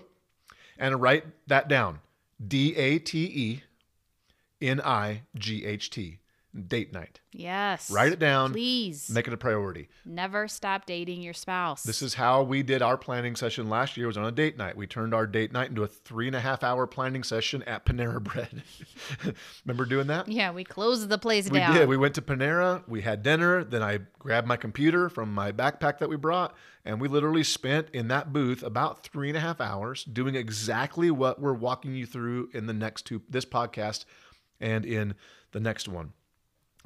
and 0.78 1.00
write 1.00 1.24
that 1.46 1.68
down 1.68 2.00
D 2.46 2.76
A 2.76 2.98
T 2.98 3.24
E 3.24 3.62
N 4.60 4.80
I 4.84 5.22
G 5.34 5.64
H 5.64 5.88
T, 5.88 6.18
date 6.66 6.92
night. 6.92 7.20
Yes. 7.32 7.90
Write 7.90 8.12
it 8.12 8.18
down, 8.18 8.52
Please. 8.52 9.10
make 9.10 9.28
it 9.28 9.34
a 9.34 9.36
priority. 9.36 9.88
Never 10.04 10.48
stop 10.48 10.86
dating 10.86 11.20
your 11.22 11.34
spouse. 11.34 11.82
This 11.82 12.00
is 12.02 12.14
how 12.14 12.42
we 12.42 12.62
did 12.62 12.80
our 12.82 12.96
planning 12.96 13.36
session 13.36 13.68
last 13.68 13.96
year. 13.96 14.06
Was 14.06 14.16
on 14.16 14.24
a 14.24 14.32
date 14.32 14.56
night. 14.56 14.76
We 14.76 14.86
turned 14.86 15.14
our 15.14 15.26
date 15.26 15.52
night 15.52 15.68
into 15.68 15.82
a 15.82 15.86
three 15.86 16.26
and 16.26 16.34
a 16.34 16.40
half 16.40 16.64
hour 16.64 16.86
planning 16.86 17.22
session 17.22 17.62
at 17.64 17.84
Panera 17.84 18.22
Bread. 18.22 18.62
Remember 19.64 19.84
doing 19.84 20.06
that? 20.08 20.28
yeah, 20.28 20.50
we 20.50 20.64
closed 20.64 21.08
the 21.08 21.18
place 21.18 21.50
We 21.50 21.58
down. 21.58 21.74
did. 21.74 21.88
We 21.88 21.96
went 21.96 22.14
to 22.16 22.22
Panera. 22.22 22.82
We 22.88 23.02
had 23.02 23.22
dinner. 23.22 23.62
Then 23.62 23.82
I 23.82 24.00
grabbed 24.18 24.46
my 24.48 24.56
computer 24.56 25.08
from 25.08 25.32
my 25.32 25.52
backpack 25.52 25.98
that 25.98 26.08
we 26.08 26.16
brought, 26.16 26.54
and 26.84 27.00
we 27.00 27.08
literally 27.08 27.44
spent 27.44 27.90
in 27.90 28.08
that 28.08 28.32
booth 28.32 28.62
about 28.62 29.04
three 29.06 29.28
and 29.28 29.36
a 29.36 29.40
half 29.40 29.60
hours 29.60 30.04
doing 30.04 30.34
exactly 30.34 31.10
what 31.10 31.40
we're 31.40 31.52
walking 31.52 31.94
you 31.94 32.06
through 32.06 32.48
in 32.54 32.66
the 32.66 32.72
next 32.74 33.02
two 33.02 33.22
this 33.28 33.44
podcast 33.44 34.04
and 34.60 34.84
in 34.84 35.14
the 35.52 35.60
next 35.60 35.86
one. 35.88 36.12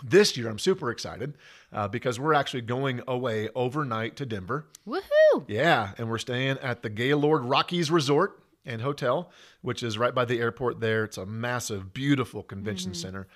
This 0.04 0.36
year, 0.36 0.48
I'm 0.48 0.58
super 0.58 0.90
excited 0.90 1.34
uh, 1.72 1.88
because 1.88 2.18
we're 2.18 2.34
actually 2.34 2.62
going 2.62 3.02
away 3.06 3.48
overnight 3.54 4.16
to 4.16 4.26
Denver. 4.26 4.66
Woohoo! 4.86 5.44
Yeah, 5.46 5.92
and 5.98 6.10
we're 6.10 6.18
staying 6.18 6.58
at 6.58 6.82
the 6.82 6.90
Gaylord 6.90 7.44
Rockies 7.44 7.90
Resort 7.90 8.42
and 8.64 8.82
Hotel, 8.82 9.30
which 9.60 9.82
is 9.82 9.98
right 9.98 10.14
by 10.14 10.24
the 10.24 10.40
airport 10.40 10.80
there. 10.80 11.04
It's 11.04 11.18
a 11.18 11.26
massive, 11.26 11.92
beautiful 11.92 12.42
convention 12.42 12.94
center. 12.94 13.28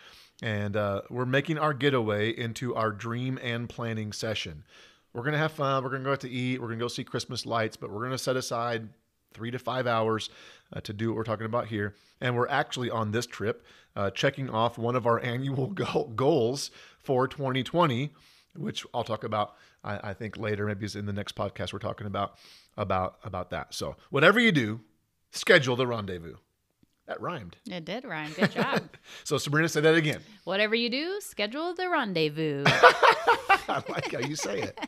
And 0.43 0.77
uh, 0.77 1.03
we're 1.09 1.25
making 1.25 1.59
our 1.59 1.73
getaway 1.73 2.31
into 2.31 2.75
our 2.75 2.91
dream 2.91 3.39
and 3.43 3.69
planning 3.69 4.13
session. 4.13 4.65
We're 5.13 5.23
going 5.23 5.33
to 5.33 5.39
have 5.39 5.53
fun. 5.53 5.83
We're 5.83 5.91
going 5.91 6.03
to 6.03 6.07
go 6.07 6.13
out 6.13 6.21
to 6.21 6.31
eat. 6.31 6.61
We're 6.61 6.69
going 6.69 6.79
to 6.79 6.85
go 6.85 6.89
see 6.89 7.05
Christmas 7.05 7.47
lights, 7.47 7.77
but 7.77 7.91
we're 7.91 8.01
going 8.01 8.11
to 8.11 8.19
set 8.19 8.37
aside 8.37 8.89
three 9.35 9.51
to 9.51 9.59
five 9.59 9.87
hours 9.87 10.31
uh, 10.73 10.81
to 10.81 10.93
do 10.93 11.09
what 11.09 11.17
we're 11.17 11.25
talking 11.25 11.47
about 11.47 11.67
here. 11.69 11.95
And 12.21 12.37
we're 12.37 12.49
actually 12.49 12.91
on 12.91 13.13
this 13.13 13.27
trip 13.27 13.65
uh, 13.95 14.11
checking 14.11 14.51
off 14.51 14.79
one 14.79 14.97
of 14.97 15.07
our 15.07 15.21
annual 15.25 15.69
go- 15.69 16.13
goals 16.15 16.71
for 16.99 17.29
2020 17.29 18.13
which 18.59 18.87
I'll 18.95 19.05
talk 19.05 19.25
about. 19.25 19.55
I, 19.85 20.11
I 20.11 20.15
think 20.15 20.37
later, 20.37 20.67
maybe 20.67 20.85
it's 20.85 20.95
in 20.95 21.07
the 21.07 21.13
next 21.13 21.37
podcast. 21.37 21.73
We're 21.73 21.79
talking 21.79 22.07
about 22.07 22.37
about 22.77 23.17
about 23.25 23.51
that. 23.51 23.75
So 23.75 23.97
whatever 24.11 24.41
you 24.41 24.53
do, 24.53 24.81
schedule 25.31 25.77
the 25.77 25.87
rendezvous. 25.87 26.37
That 27.07 27.21
rhymed. 27.21 27.57
It 27.71 27.85
did 27.85 28.05
rhyme. 28.05 28.33
Good 28.33 28.51
job. 28.53 28.83
So 29.23 29.39
Sabrina, 29.39 29.69
say 29.69 29.81
that 29.81 29.95
again. 29.95 30.21
Whatever 30.45 30.75
you 30.75 30.89
do, 30.91 31.21
schedule 31.21 31.75
the 31.75 31.89
rendezvous. 31.89 32.65
I 32.67 33.83
like 33.89 34.13
how 34.13 34.19
you 34.19 34.35
say 34.35 34.63
it. 34.63 34.79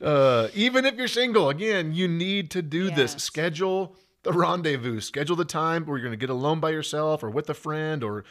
Uh, 0.00 0.48
even 0.54 0.84
if 0.84 0.94
you're 0.96 1.08
single, 1.08 1.48
again, 1.50 1.92
you 1.92 2.08
need 2.08 2.50
to 2.52 2.62
do 2.62 2.90
this. 2.90 3.12
Schedule 3.12 3.96
the 4.22 4.32
rendezvous. 4.32 5.00
Schedule 5.00 5.36
the 5.36 5.44
time 5.44 5.84
where 5.84 5.98
you're 5.98 6.06
going 6.06 6.18
to 6.18 6.26
get 6.26 6.30
alone 6.30 6.60
by 6.60 6.70
yourself 6.70 7.22
or 7.22 7.30
with 7.30 7.48
a 7.50 7.54
friend 7.54 8.02
or 8.02 8.24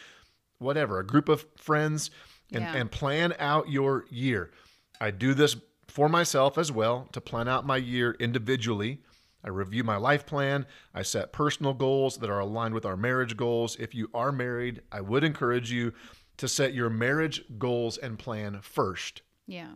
whatever, 0.59 0.99
a 0.99 1.05
group 1.05 1.29
of 1.29 1.45
friends, 1.57 2.09
and, 2.51 2.61
Yeah. 2.63 2.75
and 2.75 2.91
plan 2.91 3.33
out 3.39 3.69
your 3.69 4.05
year. 4.09 4.51
I 5.01 5.11
do 5.11 5.33
this 5.33 5.55
for 5.87 6.07
myself 6.09 6.57
as 6.57 6.71
well 6.71 7.07
to 7.11 7.21
plan 7.21 7.47
out 7.47 7.65
my 7.65 7.77
year 7.77 8.15
individually. 8.19 9.01
I 9.43 9.49
review 9.49 9.83
my 9.83 9.97
life 9.97 10.25
plan. 10.25 10.65
I 10.93 11.01
set 11.01 11.33
personal 11.33 11.73
goals 11.73 12.17
that 12.19 12.29
are 12.29 12.39
aligned 12.39 12.73
with 12.73 12.85
our 12.85 12.95
marriage 12.95 13.35
goals. 13.35 13.75
If 13.77 13.93
you 13.93 14.09
are 14.13 14.31
married, 14.31 14.81
I 14.91 15.01
would 15.01 15.23
encourage 15.23 15.69
you 15.71 15.93
to 16.37 16.47
set 16.47 16.73
your 16.73 16.89
marriage 16.89 17.43
goals 17.59 17.97
and 17.97 18.17
plan 18.17 18.59
first 18.61 19.21
Yeah. 19.45 19.73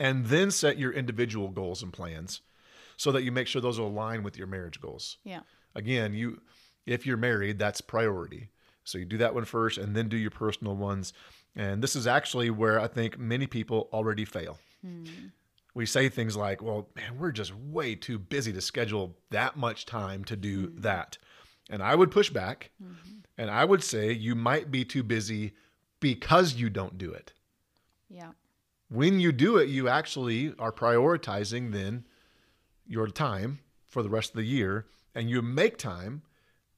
And 0.00 0.26
then 0.26 0.50
set 0.50 0.78
your 0.78 0.92
individual 0.92 1.48
goals 1.48 1.82
and 1.82 1.92
plans 1.92 2.40
so 2.96 3.12
that 3.12 3.22
you 3.22 3.30
make 3.30 3.46
sure 3.46 3.62
those 3.62 3.78
align 3.78 4.22
with 4.22 4.36
your 4.36 4.46
marriage 4.46 4.80
goals. 4.80 5.18
Yeah. 5.22 5.40
Again, 5.76 6.14
you 6.14 6.40
if 6.86 7.06
you're 7.06 7.18
married, 7.18 7.58
that's 7.58 7.80
priority. 7.80 8.48
So 8.82 8.98
you 8.98 9.04
do 9.04 9.18
that 9.18 9.34
one 9.34 9.44
first 9.44 9.78
and 9.78 9.94
then 9.94 10.08
do 10.08 10.16
your 10.16 10.30
personal 10.30 10.74
ones. 10.74 11.12
And 11.54 11.82
this 11.82 11.94
is 11.94 12.06
actually 12.06 12.50
where 12.50 12.80
I 12.80 12.88
think 12.88 13.18
many 13.18 13.46
people 13.46 13.88
already 13.92 14.24
fail. 14.24 14.58
Hmm. 14.82 15.04
We 15.74 15.86
say 15.86 16.08
things 16.08 16.36
like, 16.36 16.62
well, 16.62 16.88
man, 16.96 17.18
we're 17.18 17.30
just 17.30 17.54
way 17.54 17.94
too 17.94 18.18
busy 18.18 18.52
to 18.54 18.60
schedule 18.60 19.16
that 19.30 19.56
much 19.56 19.86
time 19.86 20.24
to 20.24 20.36
do 20.36 20.68
hmm. 20.68 20.80
that. 20.80 21.18
And 21.68 21.82
I 21.82 21.94
would 21.94 22.10
push 22.10 22.30
back 22.30 22.70
mm-hmm. 22.82 23.18
and 23.38 23.50
I 23.50 23.64
would 23.64 23.84
say 23.84 24.10
you 24.10 24.34
might 24.34 24.72
be 24.72 24.84
too 24.84 25.04
busy 25.04 25.52
because 26.00 26.54
you 26.54 26.70
don't 26.70 26.98
do 26.98 27.12
it. 27.12 27.32
Yeah. 28.08 28.32
When 28.90 29.20
you 29.20 29.32
do 29.32 29.56
it, 29.56 29.68
you 29.68 29.88
actually 29.88 30.52
are 30.58 30.72
prioritizing 30.72 31.72
then 31.72 32.04
your 32.86 33.06
time 33.06 33.60
for 33.86 34.02
the 34.02 34.10
rest 34.10 34.30
of 34.30 34.36
the 34.36 34.44
year 34.44 34.86
and 35.14 35.30
you 35.30 35.40
make 35.42 35.78
time 35.78 36.22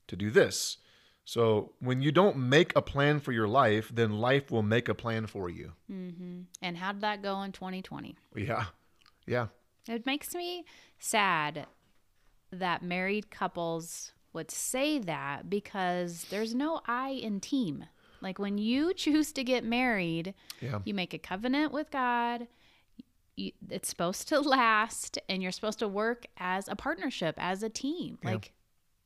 to 0.09 0.17
do 0.17 0.31
this. 0.31 0.77
So 1.25 1.73
when 1.79 2.03
you 2.03 2.13
don't 2.13 2.37
make 2.37 2.75
a 2.77 2.83
plan 2.83 3.21
for 3.21 3.33
your 3.33 3.49
life, 3.49 3.91
then 3.95 4.19
life 4.19 4.51
will 4.51 4.63
make 4.63 4.89
a 4.89 4.95
plan 4.95 5.27
for 5.27 5.49
you. 5.49 5.73
Mm-hmm. 5.91 6.43
And 6.61 6.77
how 6.77 6.93
did 6.93 7.01
that 7.01 7.23
go 7.23 7.43
in 7.43 7.53
2020? 7.53 8.17
Yeah. 8.37 8.67
Yeah. 9.27 9.47
It 9.89 10.05
makes 10.05 10.35
me 10.35 10.65
sad 10.99 11.67
that 12.51 12.83
married 12.83 13.31
couples 13.31 14.13
would 14.33 14.51
say 14.51 14.99
that 14.99 15.49
because 15.49 16.27
there's 16.31 16.55
no 16.55 16.81
I 16.87 17.11
in 17.11 17.41
team. 17.41 17.87
Like 18.23 18.39
when 18.39 18.59
you 18.59 18.95
choose 18.97 19.33
to 19.33 19.45
get 19.45 19.65
married, 19.65 20.35
Yeah. 20.61 20.81
you 20.85 20.95
make 20.95 21.13
a 21.15 21.19
covenant 21.19 21.73
with 21.73 21.91
God. 21.91 22.47
You, 23.37 23.53
it's 23.71 23.89
supposed 23.89 24.29
to 24.29 24.41
last, 24.59 25.19
and 25.29 25.43
you're 25.43 25.53
supposed 25.53 25.79
to 25.81 25.89
work 25.89 26.27
as 26.37 26.69
a 26.69 26.77
partnership, 26.77 27.35
as 27.39 27.63
a 27.63 27.69
team. 27.69 28.19
Yeah. 28.23 28.31
Like 28.33 28.53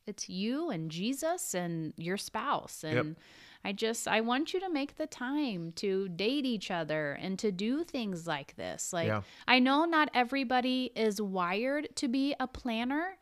it's 0.05 0.29
you 0.29 0.69
and 0.69 0.89
Jesus 0.91 1.53
and 1.53 1.93
your 1.97 2.17
spouse. 2.17 2.83
And 2.83 2.95
Yep. 2.95 3.17
I 3.65 3.73
just, 3.73 4.07
I 4.07 4.21
want 4.21 4.53
you 4.53 4.59
to 4.61 4.69
make 4.69 4.95
the 4.97 5.07
time 5.07 5.73
to 5.77 6.07
date 6.07 6.45
each 6.45 6.71
other 6.71 7.13
and 7.13 7.37
to 7.39 7.51
do 7.51 7.83
things 7.83 8.25
like 8.27 8.55
this. 8.55 8.93
Like, 8.93 9.07
Yeah. 9.07 9.23
I 9.47 9.59
know 9.59 9.83
not 9.83 10.09
everybody 10.13 10.91
is 10.95 11.21
wired 11.21 11.89
to 11.95 12.07
be 12.07 12.35
a 12.39 12.47
planner, 12.47 13.17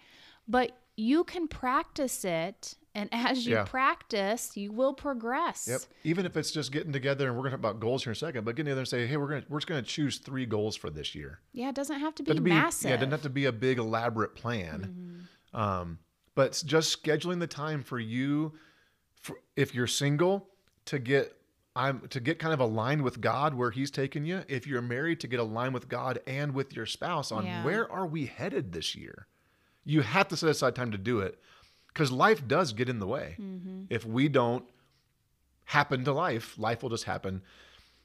but 0.47 0.77
you 0.97 1.23
can 1.23 1.47
practice 1.47 2.23
it. 2.23 2.75
And 2.95 3.09
as 3.11 3.45
you 3.45 3.55
Yeah. 3.55 3.65
practice, 3.65 4.55
you 4.55 4.71
will 4.71 4.93
progress. 4.93 5.67
Yep. 5.69 5.81
Even 6.05 6.25
if 6.25 6.37
it's 6.37 6.49
just 6.49 6.71
getting 6.71 6.93
together 6.93 7.27
and 7.27 7.35
we're 7.35 7.43
gonna 7.43 7.51
talk 7.57 7.59
about 7.59 7.79
goals 7.81 8.03
here 8.05 8.11
in 8.11 8.15
a 8.15 8.15
second, 8.15 8.45
but 8.45 8.55
getting 8.55 8.67
together 8.67 8.81
and 8.81 8.87
say, 8.87 9.05
hey, 9.05 9.17
we're 9.17 9.27
gonna 9.27 9.43
we're 9.49 9.59
just 9.59 9.67
gonna 9.67 9.81
choose 9.81 10.17
three 10.19 10.45
goals 10.45 10.77
for 10.77 10.89
this 10.89 11.13
year. 11.13 11.41
Yeah, 11.51 11.69
it 11.69 11.75
doesn't 11.75 11.99
have 11.99 12.15
to 12.15 12.23
be, 12.23 12.27
Doesn't 12.31 12.43
be 12.45 12.51
massive. 12.51 12.89
yeah, 12.89 12.95
it 12.95 12.99
doesn't 12.99 13.11
have 13.11 13.21
to 13.23 13.29
be 13.29 13.45
a 13.45 13.51
big 13.51 13.77
elaborate 13.79 14.33
plan. 14.33 15.27
Um, 15.53 15.99
but 16.35 16.61
just 16.65 17.01
scheduling 17.03 17.39
the 17.39 17.47
time 17.47 17.83
for 17.83 17.99
you, 17.99 18.53
for, 19.21 19.37
if 19.55 19.75
you're 19.75 19.87
single, 19.87 20.49
to 20.85 20.97
get 20.99 21.35
I'm 21.77 22.07
to 22.07 22.21
get 22.21 22.39
kind 22.39 22.53
of 22.53 22.61
aligned 22.61 23.01
with 23.01 23.19
God 23.19 23.53
where 23.53 23.71
He's 23.71 23.91
taken 23.91 24.23
you. 24.23 24.43
If 24.47 24.65
you're 24.65 24.81
married, 24.81 25.19
to 25.19 25.27
get 25.27 25.41
aligned 25.41 25.73
with 25.73 25.89
God 25.89 26.19
and 26.25 26.53
with 26.53 26.73
your 26.73 26.85
spouse 26.85 27.29
on 27.33 27.45
Yeah. 27.45 27.65
where 27.65 27.91
are 27.91 28.07
we 28.07 28.25
headed 28.27 28.71
this 28.71 28.95
year. 28.95 29.27
You 29.83 29.99
have 30.01 30.29
to 30.29 30.37
set 30.37 30.49
aside 30.49 30.75
time 30.75 30.91
to 30.91 30.97
do 30.97 31.19
it 31.19 31.37
because 31.95 32.11
life 32.11 32.45
does 32.45 32.73
get 32.73 32.89
in 32.89 32.99
the 32.99 33.07
way. 33.07 33.37
If 33.89 34.05
we 34.05 34.27
don't 34.27 34.65
happen 35.63 36.03
to 36.03 36.11
life, 36.11 36.57
life 36.59 36.83
will 36.83 36.89
just 36.89 37.05
happen 37.05 37.41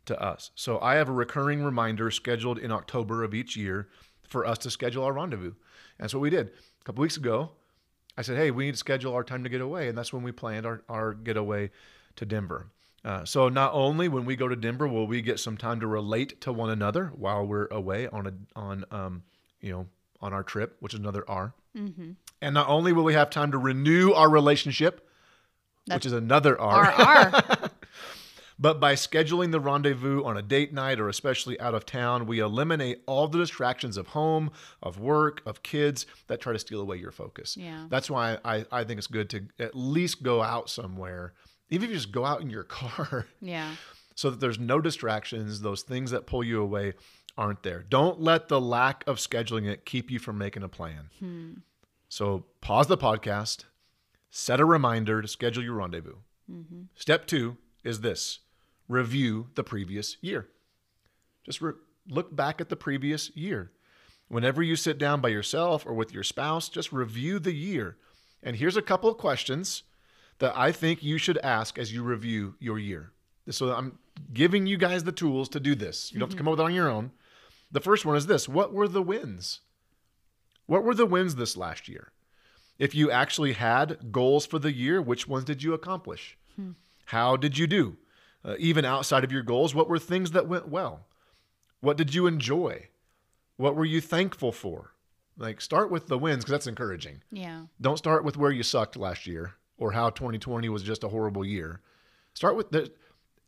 to 0.07 0.19
us. 0.23 0.53
So 0.55 0.79
I 0.81 0.95
have 0.95 1.09
a 1.09 1.13
recurring 1.13 1.65
reminder 1.65 2.11
scheduled 2.13 2.59
in 2.59 2.71
October 2.71 3.25
of 3.25 3.35
each 3.35 3.57
year 3.57 3.89
for 4.29 4.47
us 4.47 4.59
to 4.59 4.71
schedule 4.71 5.03
our 5.03 5.13
rendezvous. 5.13 5.49
And 5.49 5.55
that's 5.99 6.15
what 6.15 6.21
we 6.21 6.31
did. 6.31 6.47
A 6.49 6.85
couple 6.85 7.03
weeks 7.03 7.17
ago, 7.17 7.51
I 8.17 8.23
said, 8.23 8.37
hey, 8.37 8.53
we 8.53 8.67
need 8.67 8.75
to 8.75 8.79
schedule 8.79 9.13
our 9.13 9.25
time 9.25 9.43
to 9.43 9.51
get 9.51 9.61
away. 9.61 9.89
And 9.89 9.99
that's 9.99 10.13
when 10.13 10.23
we 10.23 10.31
planned 10.31 10.67
our, 10.67 10.83
our 10.89 11.13
getaway 11.13 11.71
to 12.15 12.25
Denver. 12.25 12.69
Uh, 13.05 13.25
so 13.25 13.49
not 13.49 13.73
only 13.75 14.09
when 14.09 14.25
we 14.25 14.37
go 14.37 14.47
to 14.47 14.55
Denver 14.55 14.87
will 14.87 15.07
we 15.07 15.21
get 15.21 15.41
some 15.41 15.57
time 15.57 15.81
to 15.81 15.87
relate 15.89 16.41
to 16.43 16.53
one 16.53 16.71
another 16.71 17.11
while 17.17 17.45
we're 17.45 17.67
away 17.67 18.07
on 18.09 18.27
a 18.27 18.33
on 18.55 18.85
um 18.91 19.23
you 19.63 19.73
know 19.73 19.87
on 20.21 20.33
our 20.33 20.43
trip, 20.43 20.77
which 20.81 20.95
is 20.95 21.01
another 21.01 21.25
R, 21.29 21.55
mm-hmm. 21.77 22.13
and 22.43 22.55
not 22.55 22.69
only 22.69 22.93
will 22.93 23.05
we 23.05 23.15
have 23.15 23.31
time 23.31 23.53
to 23.53 23.59
renew 23.59 24.13
our 24.13 24.29
relationship, 24.29 25.07
which 25.87 26.07
is 26.07 26.13
another 26.13 26.61
R, 26.61 26.87
R 26.87 27.33
R. 27.33 27.71
but 28.61 28.79
by 28.79 28.95
scheduling 28.95 29.53
the 29.53 29.61
rendezvous 29.61 30.23
on 30.23 30.37
a 30.37 30.43
date 30.43 30.73
night 30.73 31.01
or 31.01 31.09
especially 31.09 31.59
out 31.61 31.75
of 31.75 31.87
town, 31.87 32.27
we 32.27 32.41
eliminate 32.41 33.03
all 33.07 33.27
the 33.27 33.39
distractions 33.39 33.97
of 33.97 34.09
home, 34.09 34.51
of 34.83 35.01
work, 35.01 35.41
of 35.47 35.63
kids 35.63 36.07
that 36.27 36.41
try 36.41 36.53
to 36.53 36.59
steal 36.59 36.81
away 36.81 36.97
your 36.97 37.11
focus. 37.11 37.57
Yeah. 37.57 37.87
That's 37.89 38.11
why 38.11 38.39
I, 38.45 38.67
I 38.71 38.85
think 38.85 38.99
it's 38.99 39.07
good 39.07 39.31
to 39.31 39.47
at 39.59 39.75
least 39.75 40.23
go 40.23 40.43
out 40.43 40.69
somewhere, 40.69 41.33
even 41.71 41.85
if 41.85 41.91
you 41.91 41.97
just 41.97 42.13
go 42.13 42.25
out 42.27 42.43
in 42.43 42.51
your 42.51 42.65
car, 42.65 43.27
yeah. 43.41 43.75
so 44.15 44.31
that 44.31 44.41
there's 44.41 44.59
no 44.59 44.81
distractions. 44.81 45.63
Those 45.63 45.83
things 45.83 46.11
that 46.11 46.27
pull 46.27 46.45
you 46.45 46.61
away 46.61 46.93
aren't 47.37 47.63
there. 47.63 47.85
Don't 47.89 48.21
let 48.21 48.49
the 48.49 48.61
lack 48.61 49.05
of 49.07 49.17
scheduling 49.17 49.67
it 49.67 49.85
keep 49.85 50.11
you 50.11 50.19
from 50.19 50.39
making 50.39 50.63
a 50.63 50.69
plan. 50.69 51.11
Hmm. 51.19 51.53
So 52.09 52.45
pause 52.61 52.89
the 52.89 52.99
podcast, 52.99 53.65
set 54.31 54.61
a 54.61 54.65
reminder 54.65 55.23
to 55.23 55.29
schedule 55.29 55.63
your 55.63 55.75
rendezvous. 55.75 56.17
Mm-hmm. 56.51 56.83
Step 56.95 57.27
two 57.27 57.57
is 57.85 58.01
this 58.01 58.41
review 58.89 59.49
the 59.55 59.65
previous 59.65 60.17
year. 60.21 60.49
Just 61.45 61.61
re- 61.61 61.75
look 62.09 62.35
back 62.35 62.61
at 62.61 62.69
the 62.69 62.77
previous 62.77 63.35
year. 63.37 63.71
Whenever 64.29 64.63
you 64.63 64.77
sit 64.77 64.99
down 64.99 65.21
by 65.21 65.29
yourself 65.29 65.87
or 65.87 65.95
with 65.95 66.13
your 66.13 66.25
spouse, 66.25 66.69
just 66.69 66.93
review 66.93 67.39
the 67.39 67.53
year. 67.53 67.97
And 68.43 68.57
here's 68.57 68.77
a 68.77 68.83
couple 68.83 69.11
of 69.11 69.19
questions 69.19 69.85
that 70.39 70.57
I 70.57 70.73
think 70.73 71.03
you 71.03 71.19
should 71.19 71.39
ask 71.39 71.79
as 71.79 71.93
you 71.93 72.03
review 72.03 72.55
your 72.59 72.79
year. 72.79 73.13
So 73.51 73.73
I'm 73.73 73.99
giving 74.33 74.67
you 74.67 74.77
guys 74.77 75.05
the 75.05 75.13
tools 75.13 75.49
to 75.51 75.61
do 75.61 75.75
this. 75.75 76.13
You 76.13 76.19
don't 76.19 76.29
have 76.29 76.37
to 76.37 76.37
come 76.37 76.49
up 76.49 76.53
with 76.53 76.61
it 76.61 76.65
on 76.65 76.75
your 76.75 76.89
own. 76.89 77.13
The 77.71 77.81
first 77.81 78.05
one 78.05 78.17
is 78.17 78.27
this 78.27 78.49
What 78.49 78.73
were 78.73 78.89
the 78.89 79.03
wins? 79.03 79.61
What 80.67 80.85
were 80.85 80.95
the 80.95 81.07
wins 81.07 81.35
this 81.35 81.57
last 81.57 81.89
year? 81.89 82.13
If 82.79 82.95
you 82.95 83.11
actually 83.11 83.53
had 83.53 84.13
goals 84.13 84.47
for 84.47 84.59
the 84.59 84.73
year, 84.73 85.03
which 85.03 85.29
ones 85.29 85.45
did 85.45 85.63
you 85.63 85.75
accomplish? 85.75 86.39
How 87.07 87.37
did 87.37 87.59
you 87.59 87.67
do? 87.67 87.97
Uh, 88.45 88.55
even 88.59 88.85
outside 88.85 89.25
of 89.25 89.33
your 89.33 89.43
goals, 89.43 89.75
what 89.75 89.89
were 89.89 89.99
things 89.99 90.31
that 90.31 90.49
went 90.49 90.69
well? 90.69 91.07
What 91.81 91.97
did 91.97 92.15
you 92.15 92.27
enjoy? 92.27 92.89
What 93.57 93.77
were 93.77 93.85
you 93.85 94.01
thankful 94.01 94.53
for? 94.53 94.95
Like, 95.37 95.61
start 95.61 95.91
with 95.91 96.07
the 96.07 96.19
wins 96.19 96.45
because 96.45 96.53
that's 96.53 96.67
encouraging. 96.67 97.23
Yeah. 97.31 97.63
Don't 97.81 97.99
start 97.99 98.25
with 98.25 98.37
where 98.37 98.51
you 98.51 98.63
sucked 98.63 98.97
last 98.97 99.27
year 99.27 99.55
or 99.77 99.93
how 99.93 100.11
2020 100.11 100.69
was 100.69 100.83
just 100.83 101.05
a 101.05 101.09
horrible 101.09 101.45
year. 101.45 101.81
Start 102.35 102.57
with 102.57 102.71
the, 102.71 102.93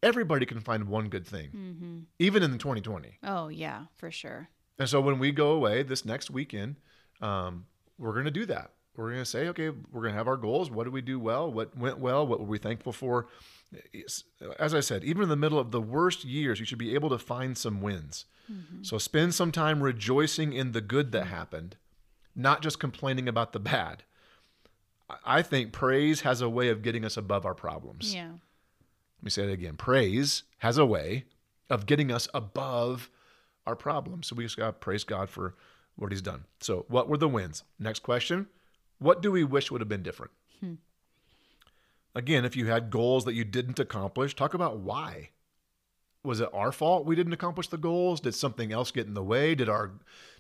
everybody 0.03 0.47
can 0.47 0.61
find 0.61 0.85
one 0.89 1.09
good 1.09 1.27
thing, 1.27 1.49
mm-hmm. 1.49 1.99
even 2.19 2.43
in 2.43 2.51
the 2.51 2.59
2020. 2.59 3.19
Oh, 3.23 3.49
yeah, 3.49 3.85
for 3.97 4.11
sure. 4.11 4.49
And 4.79 4.89
so 4.89 5.01
when 5.01 5.19
we 5.19 5.31
go 5.33 5.53
away 5.53 5.83
this 5.83 6.05
next 6.05 6.31
weekend, 6.31 6.77
um, 7.21 7.67
we're 7.99 8.13
going 8.13 8.25
to 8.25 8.31
do 8.31 8.47
that. 8.47 8.73
We're 8.97 9.11
going 9.11 9.23
to 9.23 9.27
say, 9.27 9.49
okay, 9.49 9.71
we're 9.71 10.03
going 10.03 10.13
to 10.13 10.19
have 10.19 10.29
our 10.29 10.37
goals. 10.37 10.71
What 10.71 10.85
did 10.85 10.93
we 10.93 11.01
do 11.01 11.19
well? 11.19 11.51
What 11.51 11.77
went 11.77 11.99
well? 11.99 12.27
What 12.27 12.41
were 12.41 12.47
we 12.47 12.59
thankful 12.59 12.93
for? 12.93 13.29
As 14.59 14.75
I 14.75 14.81
said, 14.81 15.03
even 15.03 15.23
in 15.23 15.29
the 15.31 15.37
middle 15.37 15.59
of 15.59 15.71
the 15.71 15.81
worst 15.81 16.25
years, 16.25 16.61
you 16.61 16.67
should 16.67 16.79
be 16.79 16.95
able 16.95 17.09
to 17.09 17.19
find 17.19 17.57
some 17.57 17.81
wins. 17.81 18.27
Mm-hmm. 18.53 18.83
So 18.83 18.99
spend 18.99 19.35
some 19.35 19.51
time 19.51 19.83
rejoicing 19.83 20.53
in 20.53 20.73
the 20.73 20.83
good 20.83 21.13
that 21.13 21.25
mm-hmm. 21.25 21.35
happened, 21.35 21.77
not 22.37 22.61
just 22.61 22.79
complaining 22.79 23.29
about 23.29 23.53
the 23.53 23.61
bad. 23.61 24.03
I 25.25 25.43
think 25.43 25.73
praise 25.73 26.23
has 26.23 26.41
a 26.41 26.49
way 26.49 26.69
of 26.69 26.83
getting 26.83 27.05
us 27.05 27.17
above 27.17 27.47
our 27.47 27.55
problems. 27.55 28.15
Yeah. 28.15 28.33
Let 29.23 29.27
me 29.27 29.31
say 29.31 29.45
it 29.45 29.53
again. 29.53 29.77
Praise 29.77 30.43
has 30.59 30.79
a 30.79 30.85
way 30.85 31.27
of 31.71 31.87
getting 31.87 32.11
us 32.11 32.27
above 32.35 33.09
our 33.65 33.77
problems. 33.77 34.27
So 34.27 34.35
we 34.35 34.43
just 34.43 34.57
got 34.57 34.67
to 34.67 34.73
praise 34.73 35.05
God 35.05 35.31
for 35.31 35.55
what 35.95 36.11
He's 36.11 36.21
done. 36.21 36.45
So, 36.61 36.87
what 36.89 37.09
were 37.09 37.17
the 37.17 37.29
wins? 37.29 37.63
Next 37.79 38.01
question 38.03 38.49
What 38.99 39.23
do 39.23 39.31
we 39.31 39.45
wish 39.45 39.71
would 39.71 39.81
have 39.81 39.89
been 39.89 40.03
different? 40.03 40.33
Hmm. 40.59 40.75
Again, 42.17 42.45
if 42.45 42.57
you 42.57 42.67
had 42.67 42.91
goals 42.91 43.25
that 43.25 43.35
you 43.35 43.45
didn't 43.45 43.79
accomplish, 43.79 44.35
talk 44.35 44.55
about 44.55 44.79
why. 44.79 45.31
Was 46.25 46.41
it 46.41 46.49
our 46.53 46.73
fault 46.73 47.07
we 47.07 47.15
didn't 47.15 47.33
accomplish 47.33 47.69
the 47.69 47.79
goals? 47.79 48.21
Did 48.21 48.35
something 48.35 48.73
else 48.73 48.91
get 48.91 49.07
in 49.07 49.15
the 49.15 49.23
way? 49.23 49.55
Did 49.55 49.69
our 49.69 49.93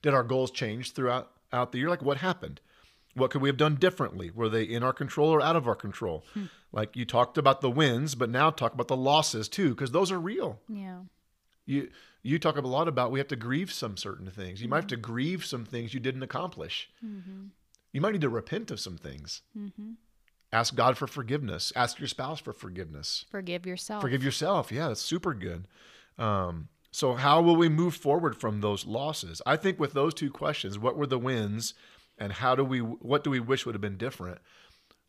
did 0.02 0.12
our 0.12 0.24
goals 0.24 0.50
change 0.50 0.90
throughout 0.90 1.30
out 1.52 1.70
the 1.70 1.78
year? 1.78 1.88
Like 1.88 2.02
what 2.02 2.16
happened? 2.16 2.60
What 3.14 3.30
could 3.30 3.42
we 3.42 3.48
have 3.48 3.58
done 3.58 3.76
differently? 3.76 4.30
Were 4.30 4.48
they 4.48 4.62
in 4.62 4.82
our 4.82 4.92
control 4.92 5.28
or 5.28 5.42
out 5.42 5.56
of 5.56 5.68
our 5.68 5.74
control? 5.74 6.24
Hmm. 6.32 6.46
Like 6.72 6.96
you 6.96 7.04
talked 7.04 7.36
about 7.36 7.60
the 7.60 7.70
wins, 7.70 8.14
but 8.14 8.30
now 8.30 8.50
talk 8.50 8.72
about 8.72 8.88
the 8.88 8.96
losses 8.96 9.48
too, 9.48 9.70
because 9.70 9.90
those 9.90 10.10
are 10.10 10.18
real. 10.18 10.60
Yeah. 10.68 11.00
You 11.66 11.90
you 12.22 12.38
talk 12.38 12.56
a 12.56 12.60
lot 12.60 12.88
about 12.88 13.10
we 13.10 13.18
have 13.18 13.28
to 13.28 13.36
grieve 13.36 13.72
some 13.72 13.96
certain 13.96 14.30
things. 14.30 14.62
You 14.62 14.68
might 14.68 14.76
have 14.76 14.86
to 14.88 14.96
mm-hmm. 14.96 15.12
grieve 15.12 15.44
some 15.44 15.64
things 15.64 15.92
you 15.92 16.00
didn't 16.00 16.22
accomplish. 16.22 16.88
Mm-hmm. 17.04 17.46
You 17.92 18.00
might 18.00 18.12
need 18.12 18.22
to 18.22 18.28
repent 18.30 18.70
of 18.70 18.80
some 18.80 18.96
things. 18.96 19.42
Mm-hmm. 19.58 19.92
Ask 20.52 20.74
God 20.74 20.96
for 20.96 21.06
forgiveness. 21.06 21.72
Ask 21.76 21.98
your 21.98 22.08
spouse 22.08 22.40
for 22.40 22.52
forgiveness. 22.52 23.26
Forgive 23.30 23.66
yourself. 23.66 24.02
Forgive 24.02 24.22
yourself. 24.22 24.70
Yeah, 24.72 24.88
that's 24.88 25.02
super 25.02 25.34
good. 25.34 25.66
Um, 26.18 26.68
So, 26.94 27.14
how 27.14 27.40
will 27.40 27.56
we 27.56 27.70
move 27.70 27.94
forward 27.94 28.36
from 28.36 28.60
those 28.60 28.86
losses? 28.86 29.40
I 29.46 29.56
think 29.56 29.80
with 29.80 29.94
those 29.94 30.12
two 30.12 30.30
questions, 30.30 30.78
what 30.78 30.96
were 30.96 31.06
the 31.06 31.18
wins 31.18 31.72
and 32.22 32.32
how 32.32 32.54
do 32.54 32.64
we 32.64 32.78
what 32.78 33.24
do 33.24 33.30
we 33.30 33.40
wish 33.40 33.66
would 33.66 33.74
have 33.74 33.82
been 33.82 33.96
different? 33.96 34.38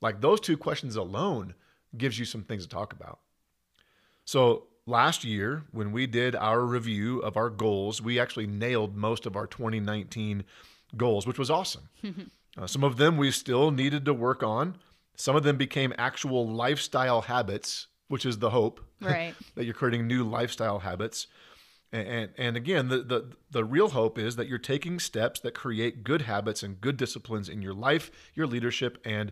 Like 0.01 0.19
those 0.19 0.39
two 0.39 0.57
questions 0.57 0.95
alone 0.95 1.53
gives 1.95 2.17
you 2.17 2.25
some 2.25 2.41
things 2.41 2.63
to 2.63 2.69
talk 2.69 2.91
about. 2.91 3.19
So, 4.25 4.63
last 4.87 5.23
year 5.23 5.65
when 5.71 5.91
we 5.91 6.07
did 6.07 6.35
our 6.35 6.61
review 6.61 7.19
of 7.19 7.37
our 7.37 7.51
goals, 7.51 8.01
we 8.01 8.19
actually 8.19 8.47
nailed 8.47 8.95
most 8.95 9.27
of 9.27 9.35
our 9.35 9.45
2019 9.45 10.43
goals, 10.97 11.27
which 11.27 11.37
was 11.37 11.51
awesome. 11.51 11.89
uh, 12.57 12.65
some 12.65 12.83
of 12.83 12.97
them 12.97 13.15
we 13.15 13.29
still 13.29 13.69
needed 13.69 14.05
to 14.05 14.13
work 14.13 14.41
on. 14.41 14.75
Some 15.15 15.35
of 15.35 15.43
them 15.43 15.57
became 15.57 15.93
actual 15.99 16.47
lifestyle 16.47 17.21
habits, 17.21 17.87
which 18.07 18.25
is 18.25 18.39
the 18.39 18.49
hope 18.49 18.79
Right. 18.99 19.35
that 19.55 19.65
you're 19.65 19.75
creating 19.75 20.07
new 20.07 20.23
lifestyle 20.23 20.79
habits. 20.79 21.27
And, 21.93 22.31
and, 22.39 22.57
again, 22.57 22.89
the, 22.89 23.03
the, 23.03 23.25
the 23.51 23.63
real 23.63 23.89
hope 23.89 24.17
is 24.17 24.35
that 24.37 24.47
you're 24.47 24.57
taking 24.57 24.99
steps 24.99 25.39
that 25.41 25.53
create 25.53 26.03
good 26.03 26.23
habits 26.23 26.63
and 26.63 26.81
good 26.81 26.97
disciplines 26.97 27.49
in 27.49 27.61
your 27.61 27.75
life, 27.75 28.09
your 28.33 28.47
leadership, 28.47 28.97
and 29.05 29.31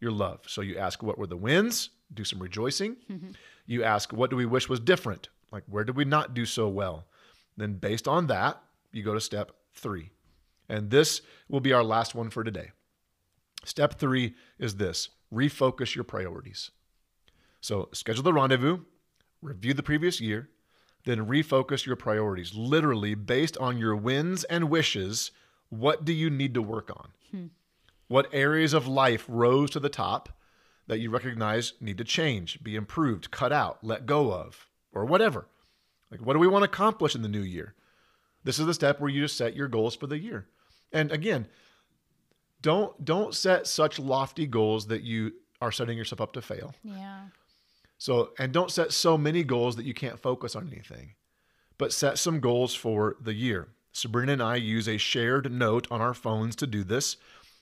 your 0.00 0.10
love. 0.10 0.40
So 0.48 0.60
you 0.60 0.76
ask, 0.76 1.04
what 1.04 1.18
were 1.18 1.28
the 1.28 1.36
wins? 1.36 1.90
Do 2.12 2.24
some 2.24 2.42
rejoicing. 2.42 2.96
Mm-hmm. 3.08 3.30
You 3.66 3.84
ask, 3.84 4.12
what 4.12 4.28
do 4.28 4.34
we 4.34 4.44
wish 4.44 4.68
was 4.68 4.80
different? 4.80 5.28
Like, 5.52 5.62
where 5.68 5.84
did 5.84 5.96
we 5.96 6.04
not 6.04 6.34
do 6.34 6.44
so 6.46 6.66
well? 6.68 7.06
Then, 7.56 7.74
based 7.74 8.08
on 8.08 8.26
that, 8.26 8.60
you 8.90 9.04
go 9.04 9.14
to 9.14 9.20
step 9.20 9.52
three. 9.72 10.10
And 10.68 10.90
this 10.90 11.22
will 11.48 11.60
be 11.60 11.72
our 11.72 11.84
last 11.84 12.16
one 12.16 12.30
for 12.30 12.42
today. 12.42 12.72
Step 13.64 14.00
three 14.00 14.34
is 14.58 14.76
this 14.76 15.10
refocus 15.32 15.94
your 15.94 16.04
priorities. 16.04 16.72
So, 17.60 17.88
schedule 17.92 18.24
the 18.24 18.32
rendezvous, 18.32 18.78
review 19.42 19.74
the 19.74 19.82
previous 19.84 20.20
year, 20.20 20.48
then 21.04 21.26
refocus 21.26 21.86
your 21.86 21.96
priorities. 21.96 22.54
Literally, 22.54 23.14
based 23.14 23.56
on 23.58 23.78
your 23.78 23.96
wins 23.96 24.44
and 24.44 24.70
wishes, 24.70 25.30
what 25.68 26.04
do 26.04 26.12
you 26.12 26.30
need 26.30 26.54
to 26.54 26.62
work 26.62 26.90
on? 26.90 27.08
Hmm. 27.30 27.46
What 28.08 28.28
areas 28.32 28.72
of 28.74 28.86
life 28.86 29.24
rose 29.28 29.70
to 29.70 29.80
the 29.80 29.88
top 29.88 30.28
that 30.86 30.98
you 30.98 31.10
recognize 31.10 31.74
need 31.80 31.98
to 31.98 32.04
change, 32.04 32.62
be 32.62 32.74
improved, 32.74 33.30
cut 33.30 33.52
out, 33.52 33.78
let 33.82 34.06
go 34.06 34.32
of, 34.32 34.66
or 34.92 35.04
whatever? 35.04 35.46
Like, 36.10 36.20
what 36.20 36.32
do 36.32 36.40
we 36.40 36.48
want 36.48 36.64
to 36.64 36.70
accomplish 36.70 37.14
in 37.14 37.22
the 37.22 37.28
new 37.28 37.42
year? 37.42 37.74
This 38.42 38.58
is 38.58 38.66
the 38.66 38.74
step 38.74 39.00
where 39.00 39.10
you 39.10 39.22
just 39.22 39.36
set 39.36 39.54
your 39.54 39.68
goals 39.68 39.94
for 39.94 40.06
the 40.06 40.18
year. 40.18 40.48
And 40.92 41.12
again, 41.12 41.46
don't 42.62 43.04
don't 43.04 43.34
set 43.34 43.66
such 43.66 43.98
lofty 43.98 44.46
goals 44.46 44.86
that 44.88 45.02
you 45.02 45.32
are 45.60 45.72
setting 45.72 45.96
yourself 45.96 46.20
up 46.20 46.32
to 46.32 46.42
fail. 46.42 46.74
Yeah. 46.82 47.26
So, 48.00 48.30
and 48.38 48.50
don't 48.50 48.70
set 48.70 48.94
so 48.94 49.18
many 49.18 49.44
goals 49.44 49.76
that 49.76 49.84
you 49.84 49.92
can't 49.92 50.18
focus 50.18 50.56
on 50.56 50.66
anything, 50.72 51.16
but 51.76 51.92
set 51.92 52.16
some 52.16 52.40
goals 52.40 52.74
for 52.74 53.18
the 53.20 53.34
year. 53.34 53.68
Sabrina 53.92 54.32
and 54.32 54.42
I 54.42 54.56
use 54.56 54.88
a 54.88 54.96
shared 54.96 55.52
note 55.52 55.86
on 55.90 56.00
our 56.00 56.14
phones 56.14 56.56
to 56.56 56.66
do 56.66 56.82
this, 56.82 57.18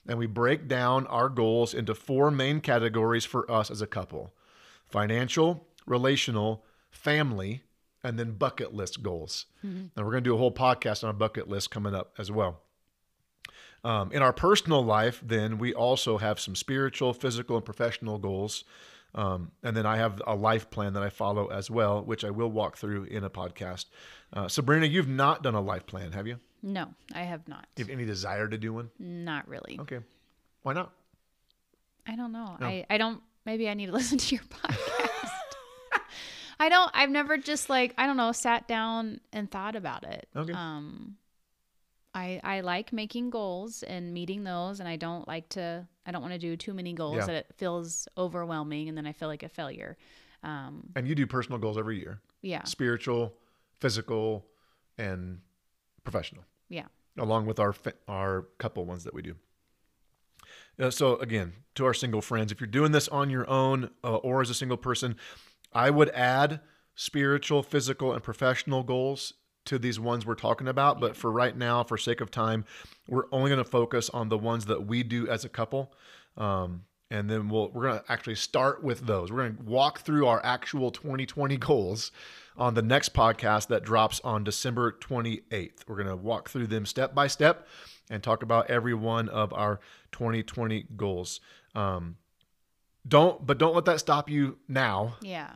and 0.07 0.17
we 0.17 0.27
break 0.27 0.69
down 0.69 1.05
our 1.07 1.27
goals 1.27 1.73
into 1.73 1.93
four 1.93 2.31
main 2.31 2.61
categories 2.61 3.25
for 3.25 3.51
us 3.51 3.69
as 3.69 3.81
a 3.81 3.87
couple 3.87 4.31
financial, 4.87 5.67
relational, 5.85 6.63
family, 6.89 7.63
and 8.01 8.17
then 8.17 8.31
bucket 8.31 8.73
list 8.73 9.03
goals. 9.03 9.45
Now 9.97 10.03
we're 10.05 10.11
going 10.11 10.23
to 10.23 10.29
do 10.29 10.35
a 10.35 10.37
whole 10.37 10.53
podcast 10.53 11.03
on 11.03 11.09
a 11.09 11.13
bucket 11.13 11.49
list 11.49 11.69
coming 11.69 11.93
up 11.93 12.13
as 12.17 12.31
well. 12.31 12.61
Um, 13.83 14.13
in 14.13 14.21
our 14.21 14.33
personal 14.33 14.83
life, 14.85 15.21
then 15.21 15.57
we 15.57 15.73
also 15.73 16.17
have 16.17 16.39
some 16.39 16.55
spiritual, 16.55 17.13
physical, 17.13 17.57
and 17.57 17.65
professional 17.65 18.17
goals. 18.17 18.63
Um, 19.15 19.51
and 19.63 19.75
then 19.75 19.85
I 19.85 19.97
have 19.97 20.21
a 20.27 20.35
life 20.35 20.69
plan 20.69 20.93
that 20.93 21.03
I 21.03 21.09
follow 21.09 21.47
as 21.47 21.69
well, 21.69 22.03
which 22.03 22.23
I 22.23 22.29
will 22.29 22.51
walk 22.51 22.77
through 22.77 23.05
in 23.05 23.23
a 23.23 23.29
podcast. 23.29 23.85
Uh, 24.31 24.47
Sabrina, 24.47 24.85
you've 24.85 25.07
not 25.07 25.41
done 25.43 25.55
a 25.55 25.61
life 25.61 25.85
plan, 25.87 26.11
have 26.11 26.27
you? 26.27 26.39
No, 26.61 26.93
I 27.13 27.21
have 27.21 27.47
not. 27.47 27.67
Do 27.75 27.81
you 27.81 27.85
have 27.85 27.93
any 27.93 28.05
desire 28.05 28.47
to 28.47 28.57
do 28.57 28.73
one? 28.73 28.89
Not 28.99 29.47
really. 29.47 29.77
Okay. 29.79 29.99
Why 30.61 30.73
not? 30.73 30.91
I 32.07 32.15
don't 32.15 32.31
know. 32.31 32.57
No. 32.59 32.65
I, 32.65 32.85
I 32.89 32.97
don't 32.97 33.21
maybe 33.45 33.69
I 33.69 33.73
need 33.73 33.87
to 33.87 33.91
listen 33.93 34.17
to 34.17 34.35
your 34.35 34.43
podcast. 34.43 35.29
I 36.59 36.69
don't 36.69 36.91
I've 36.93 37.09
never 37.09 37.37
just 37.37 37.69
like, 37.69 37.93
I 37.97 38.05
don't 38.05 38.17
know, 38.17 38.31
sat 38.31 38.67
down 38.67 39.21
and 39.31 39.49
thought 39.49 39.75
about 39.75 40.03
it. 40.03 40.27
Okay. 40.35 40.53
Um 40.53 41.15
I 42.13 42.39
I 42.43 42.61
like 42.61 42.91
making 42.91 43.29
goals 43.29 43.83
and 43.83 44.13
meeting 44.13 44.43
those 44.43 44.79
and 44.79 44.89
I 44.89 44.95
don't 44.95 45.27
like 45.27 45.49
to 45.49 45.87
I 46.05 46.11
don't 46.11 46.21
want 46.21 46.33
to 46.33 46.39
do 46.39 46.57
too 46.57 46.73
many 46.73 46.93
goals 46.93 47.17
Yeah. 47.17 47.25
that 47.27 47.35
it 47.35 47.53
feels 47.57 48.07
overwhelming 48.17 48.89
and 48.89 48.97
then 48.97 49.05
I 49.05 49.13
feel 49.13 49.27
like 49.27 49.43
a 49.43 49.49
failure. 49.49 49.97
Um 50.43 50.89
And 50.95 51.07
you 51.07 51.15
do 51.15 51.27
personal 51.27 51.59
goals 51.59 51.77
every 51.77 51.99
year 51.99 52.21
yeah. 52.41 52.63
spiritual, 52.63 53.35
physical, 53.79 54.45
and 54.97 55.41
professional. 56.03 56.43
Yeah. 56.69 56.87
along 57.17 57.45
with 57.45 57.59
our 57.59 57.75
our 58.07 58.47
couple 58.57 58.85
ones 58.85 59.03
that 59.03 59.13
we 59.13 59.21
do. 59.21 59.35
Uh, 60.79 60.89
so 60.89 61.17
again, 61.17 61.53
to 61.75 61.85
our 61.85 61.93
single 61.93 62.21
friends, 62.21 62.51
if 62.51 62.59
you're 62.61 62.67
doing 62.67 62.91
this 62.93 63.07
on 63.09 63.29
your 63.29 63.47
own 63.49 63.89
uh, 64.03 64.15
or 64.17 64.41
as 64.41 64.49
a 64.49 64.53
single 64.53 64.77
person, 64.77 65.15
I 65.73 65.89
would 65.89 66.09
add 66.11 66.61
spiritual, 66.95 67.61
physical, 67.63 68.13
and 68.13 68.23
professional 68.23 68.83
goals 68.83 69.33
to 69.69 69.79
these 69.79 69.99
ones 69.99 70.25
we're 70.25 70.35
talking 70.35 70.67
about. 70.67 70.99
But 70.99 71.15
for 71.15 71.31
right 71.31 71.55
now, 71.57 71.83
for 71.83 71.97
sake 71.97 72.21
of 72.21 72.29
time, 72.29 72.65
we're 73.07 73.25
only 73.31 73.49
going 73.49 73.63
to 73.63 73.69
focus 73.69 74.09
on 74.11 74.29
the 74.29 74.37
ones 74.37 74.65
that 74.65 74.85
we 74.85 75.01
do 75.03 75.27
as 75.27 75.43
a 75.45 75.49
couple. 75.49 75.93
Um, 76.37 76.83
and 77.11 77.27
then 77.29 77.49
we'll 77.49 77.69
we're 77.71 77.87
going 77.89 77.99
to 77.99 78.11
actually 78.11 78.35
start 78.35 78.83
with 78.83 79.07
those. 79.07 79.31
We're 79.31 79.47
going 79.47 79.57
to 79.57 79.63
walk 79.63 80.01
through 80.01 80.27
our 80.27 80.39
actual 80.45 80.91
2020 80.91 81.57
goals 81.57 82.11
on 82.55 82.73
the 82.75 82.81
next 82.83 83.13
podcast 83.13 83.67
that 83.69 83.83
drops 83.83 84.19
on 84.23 84.43
December 84.43 84.91
28th. 84.91 85.87
We're 85.87 85.95
going 85.95 86.07
to 86.07 86.15
walk 86.15 86.49
through 86.49 86.67
them 86.67 86.85
step 86.85 87.15
by 87.15 87.27
step 87.27 87.67
and 88.11 88.21
talk 88.21 88.43
about 88.43 88.69
every 88.69 88.93
one 88.93 89.27
of 89.29 89.51
our 89.53 89.79
2020 90.11 90.85
goals. 90.97 91.39
Um, 91.73 92.17
don't 93.07 93.45
but 93.45 93.57
don't 93.57 93.73
let 93.73 93.85
that 93.85 93.99
stop 93.99 94.29
you 94.29 94.57
now 94.67 95.15
Yeah. 95.21 95.51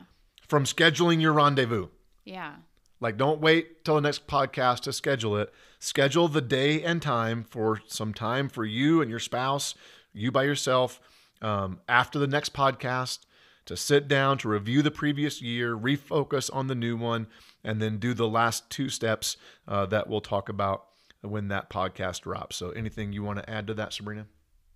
from 0.47 0.63
scheduling 0.63 1.21
your 1.21 1.33
rendezvous. 1.33 1.87
Yeah. 2.25 2.55
Like, 3.03 3.17
don't 3.17 3.41
wait 3.41 3.83
till 3.83 3.95
the 3.95 4.01
next 4.01 4.27
podcast 4.27 4.79
to 4.83 4.93
schedule 4.93 5.37
it. 5.37 5.53
Schedule 5.79 6.29
the 6.29 6.39
day 6.39 6.81
and 6.81 7.01
time 7.01 7.43
for 7.43 7.81
some 7.85 8.13
time 8.13 8.47
for 8.47 8.63
you 8.63 9.01
and 9.01 9.11
your 9.11 9.19
spouse, 9.19 9.75
you 10.13 10.31
by 10.31 10.43
yourself, 10.43 11.01
um, 11.41 11.81
after 11.89 12.17
the 12.17 12.27
next 12.27 12.53
podcast 12.53 13.25
to 13.65 13.75
sit 13.75 14.07
down 14.07 14.37
to 14.37 14.47
review 14.47 14.81
the 14.81 14.89
previous 14.89 15.41
year, 15.41 15.77
refocus 15.77 16.49
on 16.53 16.67
the 16.67 16.75
new 16.75 16.95
one, 16.95 17.27
and 17.61 17.81
then 17.81 17.97
do 17.97 18.13
the 18.13 18.27
last 18.27 18.69
two 18.69 18.87
steps 18.87 19.35
uh, 19.67 19.85
that 19.87 20.07
we'll 20.07 20.21
talk 20.21 20.47
about 20.47 20.85
when 21.19 21.49
that 21.49 21.69
podcast 21.69 22.21
drops. 22.21 22.55
So, 22.55 22.69
anything 22.69 23.11
you 23.11 23.21
want 23.21 23.39
to 23.39 23.49
add 23.49 23.67
to 23.67 23.73
that, 23.73 23.91
Sabrina? 23.91 24.27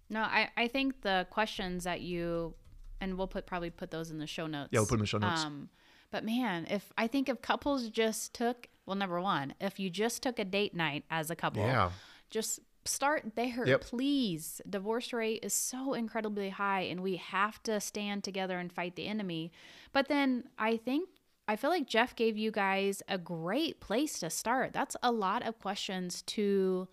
No, 0.10 0.20
I, 0.20 0.50
I 0.58 0.68
think 0.68 1.02
the 1.02 1.28
questions 1.30 1.86
that 1.86 2.02
you 2.02 2.56
and 3.00 3.18
we'll 3.18 3.28
put 3.28 3.46
probably 3.46 3.70
put 3.70 3.92
those 3.92 4.12
in 4.12 4.18
the 4.18 4.28
show 4.28 4.48
notes. 4.48 4.70
Yeah, 4.72 4.80
we'll 4.80 4.88
put 4.88 4.96
them 4.96 5.00
in 5.00 5.04
the 5.04 5.08
show 5.08 5.18
notes. 5.18 5.44
Um, 5.44 5.70
but 6.12 6.24
man, 6.24 6.68
if 6.70 6.92
I 6.98 7.08
think 7.08 7.30
if 7.30 7.42
couples 7.42 7.90
just 7.90 8.34
took 8.34 8.68
well, 8.86 8.96
number 8.96 9.20
one, 9.20 9.54
if 9.60 9.80
you 9.80 9.90
just 9.90 10.24
took 10.24 10.40
a 10.40 10.46
date 10.46 10.74
night 10.74 11.04
as 11.12 11.30
a 11.30 11.36
couple, 11.36 11.64
Yeah. 11.64 11.92
just 12.30 12.62
start 12.86 13.36
there, 13.36 13.68
Yep. 13.68 13.82
please. 13.82 14.62
Divorce 14.70 15.12
rate 15.12 15.44
is 15.44 15.54
so 15.54 15.94
incredibly 15.94 16.52
high, 16.52 16.82
and 16.84 17.04
we 17.04 17.18
have 17.18 17.62
to 17.64 17.82
stand 17.82 18.24
together 18.24 18.58
and 18.60 18.72
fight 18.72 18.96
the 18.96 19.08
enemy. 19.08 19.52
But 19.92 20.08
then 20.08 20.46
I 20.58 20.78
think 20.78 21.10
I 21.50 21.56
feel 21.58 21.70
like 21.70 21.86
Jeff 21.88 22.16
gave 22.16 22.38
you 22.38 22.50
guys 22.52 23.02
a 23.10 23.18
great 23.18 23.80
place 23.82 24.20
to 24.20 24.30
start. 24.30 24.72
That's 24.74 24.96
a 25.04 25.12
lot 25.12 25.46
of 25.46 25.60
questions 25.60 26.22
to 26.24 26.88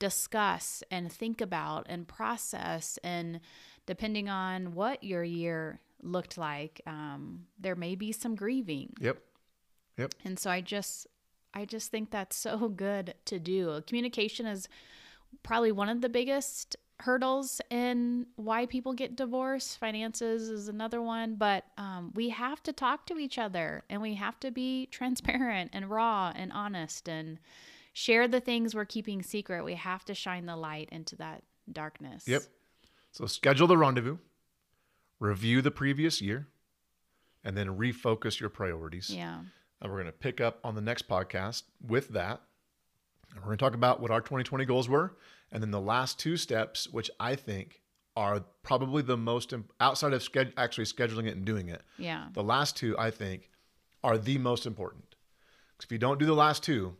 discuss 0.00 0.82
and 0.90 1.12
think 1.12 1.40
about 1.40 1.86
and 1.88 2.08
process 2.08 2.98
and 3.04 3.40
depending 3.86 4.28
on 4.28 4.74
what 4.74 5.04
your 5.04 5.22
year 5.22 5.80
looked 6.02 6.38
like 6.38 6.80
um, 6.86 7.46
there 7.58 7.76
may 7.76 7.94
be 7.94 8.12
some 8.12 8.34
grieving 8.34 8.92
Yep. 9.00 9.18
Yep. 9.98 10.14
and 10.24 10.38
so 10.38 10.50
i 10.50 10.60
just 10.60 11.06
i 11.54 11.64
just 11.64 11.90
think 11.90 12.10
that's 12.10 12.36
so 12.36 12.68
good 12.86 13.14
to 13.26 13.38
do 13.38 13.82
communication 13.86 14.46
is 14.46 14.68
probably 15.42 15.72
one 15.72 15.88
of 15.88 16.00
the 16.00 16.08
biggest 16.08 16.76
hurdles 17.00 17.62
in 17.70 18.26
why 18.36 18.66
people 18.66 18.92
get 18.92 19.16
divorced 19.16 19.78
finances 19.78 20.50
is 20.50 20.68
another 20.68 21.00
one 21.00 21.34
but 21.34 21.64
um, 21.78 22.12
we 22.14 22.28
have 22.28 22.62
to 22.62 22.72
talk 22.72 23.06
to 23.06 23.16
each 23.16 23.38
other 23.38 23.84
and 23.88 24.02
we 24.02 24.14
have 24.14 24.38
to 24.40 24.50
be 24.50 24.86
transparent 24.90 25.70
and 25.72 25.88
raw 25.90 26.30
and 26.36 26.52
honest 26.52 27.08
and 27.08 27.38
share 27.94 28.28
the 28.28 28.40
things 28.40 28.74
we're 28.74 28.84
keeping 28.84 29.22
secret 29.22 29.64
we 29.64 29.74
have 29.74 30.04
to 30.04 30.14
shine 30.14 30.44
the 30.46 30.56
light 30.56 30.88
into 30.92 31.16
that 31.16 31.42
darkness 31.72 32.24
Yep. 32.28 32.42
So 33.12 33.26
schedule 33.26 33.66
the 33.66 33.76
rendezvous, 33.76 34.18
review 35.20 35.62
the 35.62 35.70
previous 35.70 36.20
year, 36.20 36.48
and 37.44 37.56
then 37.56 37.78
refocus 37.78 38.40
your 38.40 38.50
priorities. 38.50 39.10
yeah 39.10 39.40
And 39.80 39.90
we're 39.92 39.98
going 39.98 40.06
to 40.06 40.12
pick 40.12 40.40
up 40.40 40.58
on 40.64 40.74
the 40.74 40.80
next 40.80 41.08
podcast 41.08 41.62
with 41.86 42.08
that. 42.08 42.40
And 43.30 43.38
we're 43.40 43.46
going 43.46 43.58
to 43.58 43.64
talk 43.64 43.74
about 43.74 44.00
what 44.00 44.10
our 44.10 44.20
2020 44.20 44.64
goals 44.64 44.88
were. 44.88 45.16
And 45.52 45.62
then 45.62 45.70
the 45.70 45.80
last 45.80 46.18
two 46.18 46.36
steps, 46.36 46.88
which 46.88 47.10
I 47.20 47.36
think 47.36 47.80
are 48.16 48.44
probably 48.62 49.02
the 49.02 49.16
most, 49.16 49.52
im- 49.52 49.68
outside 49.78 50.12
of 50.12 50.20
sched- 50.22 50.52
actually 50.56 50.84
scheduling 50.84 51.26
it 51.26 51.36
and 51.36 51.44
doing 51.44 51.68
it, 51.68 51.82
yeah 51.96 52.26
the 52.32 52.42
last 52.42 52.76
two, 52.76 52.98
I 52.98 53.10
think, 53.10 53.50
are 54.02 54.18
the 54.18 54.38
most 54.38 54.66
important. 54.66 55.14
Because 55.76 55.86
if 55.86 55.92
you 55.92 55.98
don't 55.98 56.18
do 56.18 56.26
the 56.26 56.34
last 56.34 56.62
two, 56.62 56.96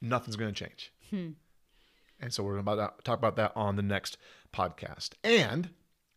nothing's 0.00 0.36
going 0.36 0.52
to 0.54 0.64
change. 0.64 0.92
Hmm. 1.10 1.30
And 2.20 2.32
so 2.32 2.44
we're 2.44 2.58
about 2.58 2.98
to 2.98 3.02
talk 3.04 3.18
about 3.18 3.36
that 3.36 3.52
on 3.56 3.74
the 3.76 3.82
next 3.82 4.16
podcast. 4.54 5.10
And 5.24 5.70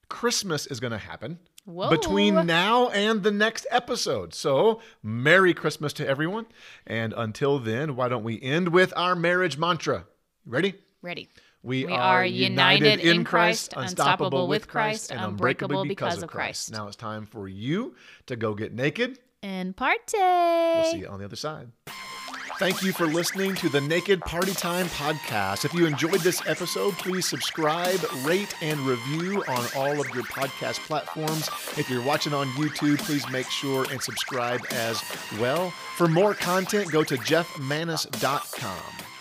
Christmas 0.10 0.68
is 0.68 0.80
going 0.80 0.92
to 0.92 0.98
happen 0.98 1.40
Whoa. 1.66 1.90
between 1.90 2.46
now 2.46 2.90
and 2.90 3.24
the 3.24 3.32
next 3.32 3.66
episode. 3.72 4.34
So, 4.34 4.82
Merry 5.02 5.54
Christmas 5.54 5.94
to 5.94 6.08
everyone. 6.08 6.46
And 6.86 7.14
until 7.16 7.60
then, 7.60 7.96
why 7.96 8.08
don't 8.08 8.24
we 8.24 8.42
end 8.42 8.70
with 8.70 8.94
our 8.96 9.16
marriage 9.16 9.58
mantra? 9.58 10.06
Ready? 10.46 10.76
Ready. 11.02 11.30
We, 11.64 11.86
We 11.86 11.94
are 11.94 12.24
united 12.24 13.00
in 13.00 13.24
Christ, 13.24 13.74
unstoppable 13.76 14.48
with 14.48 14.68
Christ, 14.68 15.10
and 15.12 15.20
unbreakable 15.20 15.80
unbreakable 15.80 15.84
because 15.86 16.14
because 16.16 16.24
of 16.24 16.30
Christ. 16.30 16.70
Christ. 16.70 16.72
Now 16.80 16.88
it's 16.88 16.96
time 16.96 17.26
for 17.26 17.48
you 17.48 17.96
to 18.28 18.36
go 18.36 18.54
get 18.54 18.72
naked. 18.74 19.18
And 19.42 19.76
party. 19.76 20.18
We'll 20.18 20.92
see 20.92 21.00
you 21.00 21.08
on 21.08 21.18
the 21.18 21.26
other 21.26 21.36
side. 21.36 21.72
Thank 22.58 22.84
you 22.84 22.94
for 22.94 23.06
listening 23.06 23.54
to 23.56 23.68
the 23.68 23.82
Naked 23.82 24.22
Party 24.22 24.54
Time 24.54 24.86
podcast. 24.88 25.66
If 25.66 25.74
you 25.74 25.86
enjoyed 25.86 26.22
this 26.22 26.42
episode, 26.48 26.94
please 26.94 27.28
subscribe, 27.28 28.00
rate, 28.24 28.56
and 28.62 28.80
review 28.80 29.44
on 29.50 29.66
all 29.76 30.00
of 30.00 30.10
your 30.16 30.24
podcast 30.24 30.80
platforms. 30.88 31.50
If 31.78 31.90
you're 31.90 32.04
watching 32.04 32.34
on 32.34 32.48
YouTube, 32.52 33.00
please 33.00 33.30
make 33.30 33.50
sure 33.50 33.86
and 33.92 34.02
subscribe 34.02 34.62
as 34.72 35.04
well. 35.38 35.72
For 35.98 36.08
more 36.08 36.34
content, 36.34 36.90
go 36.92 37.04
to 37.04 37.18
jeffmanis.com. 37.18 39.15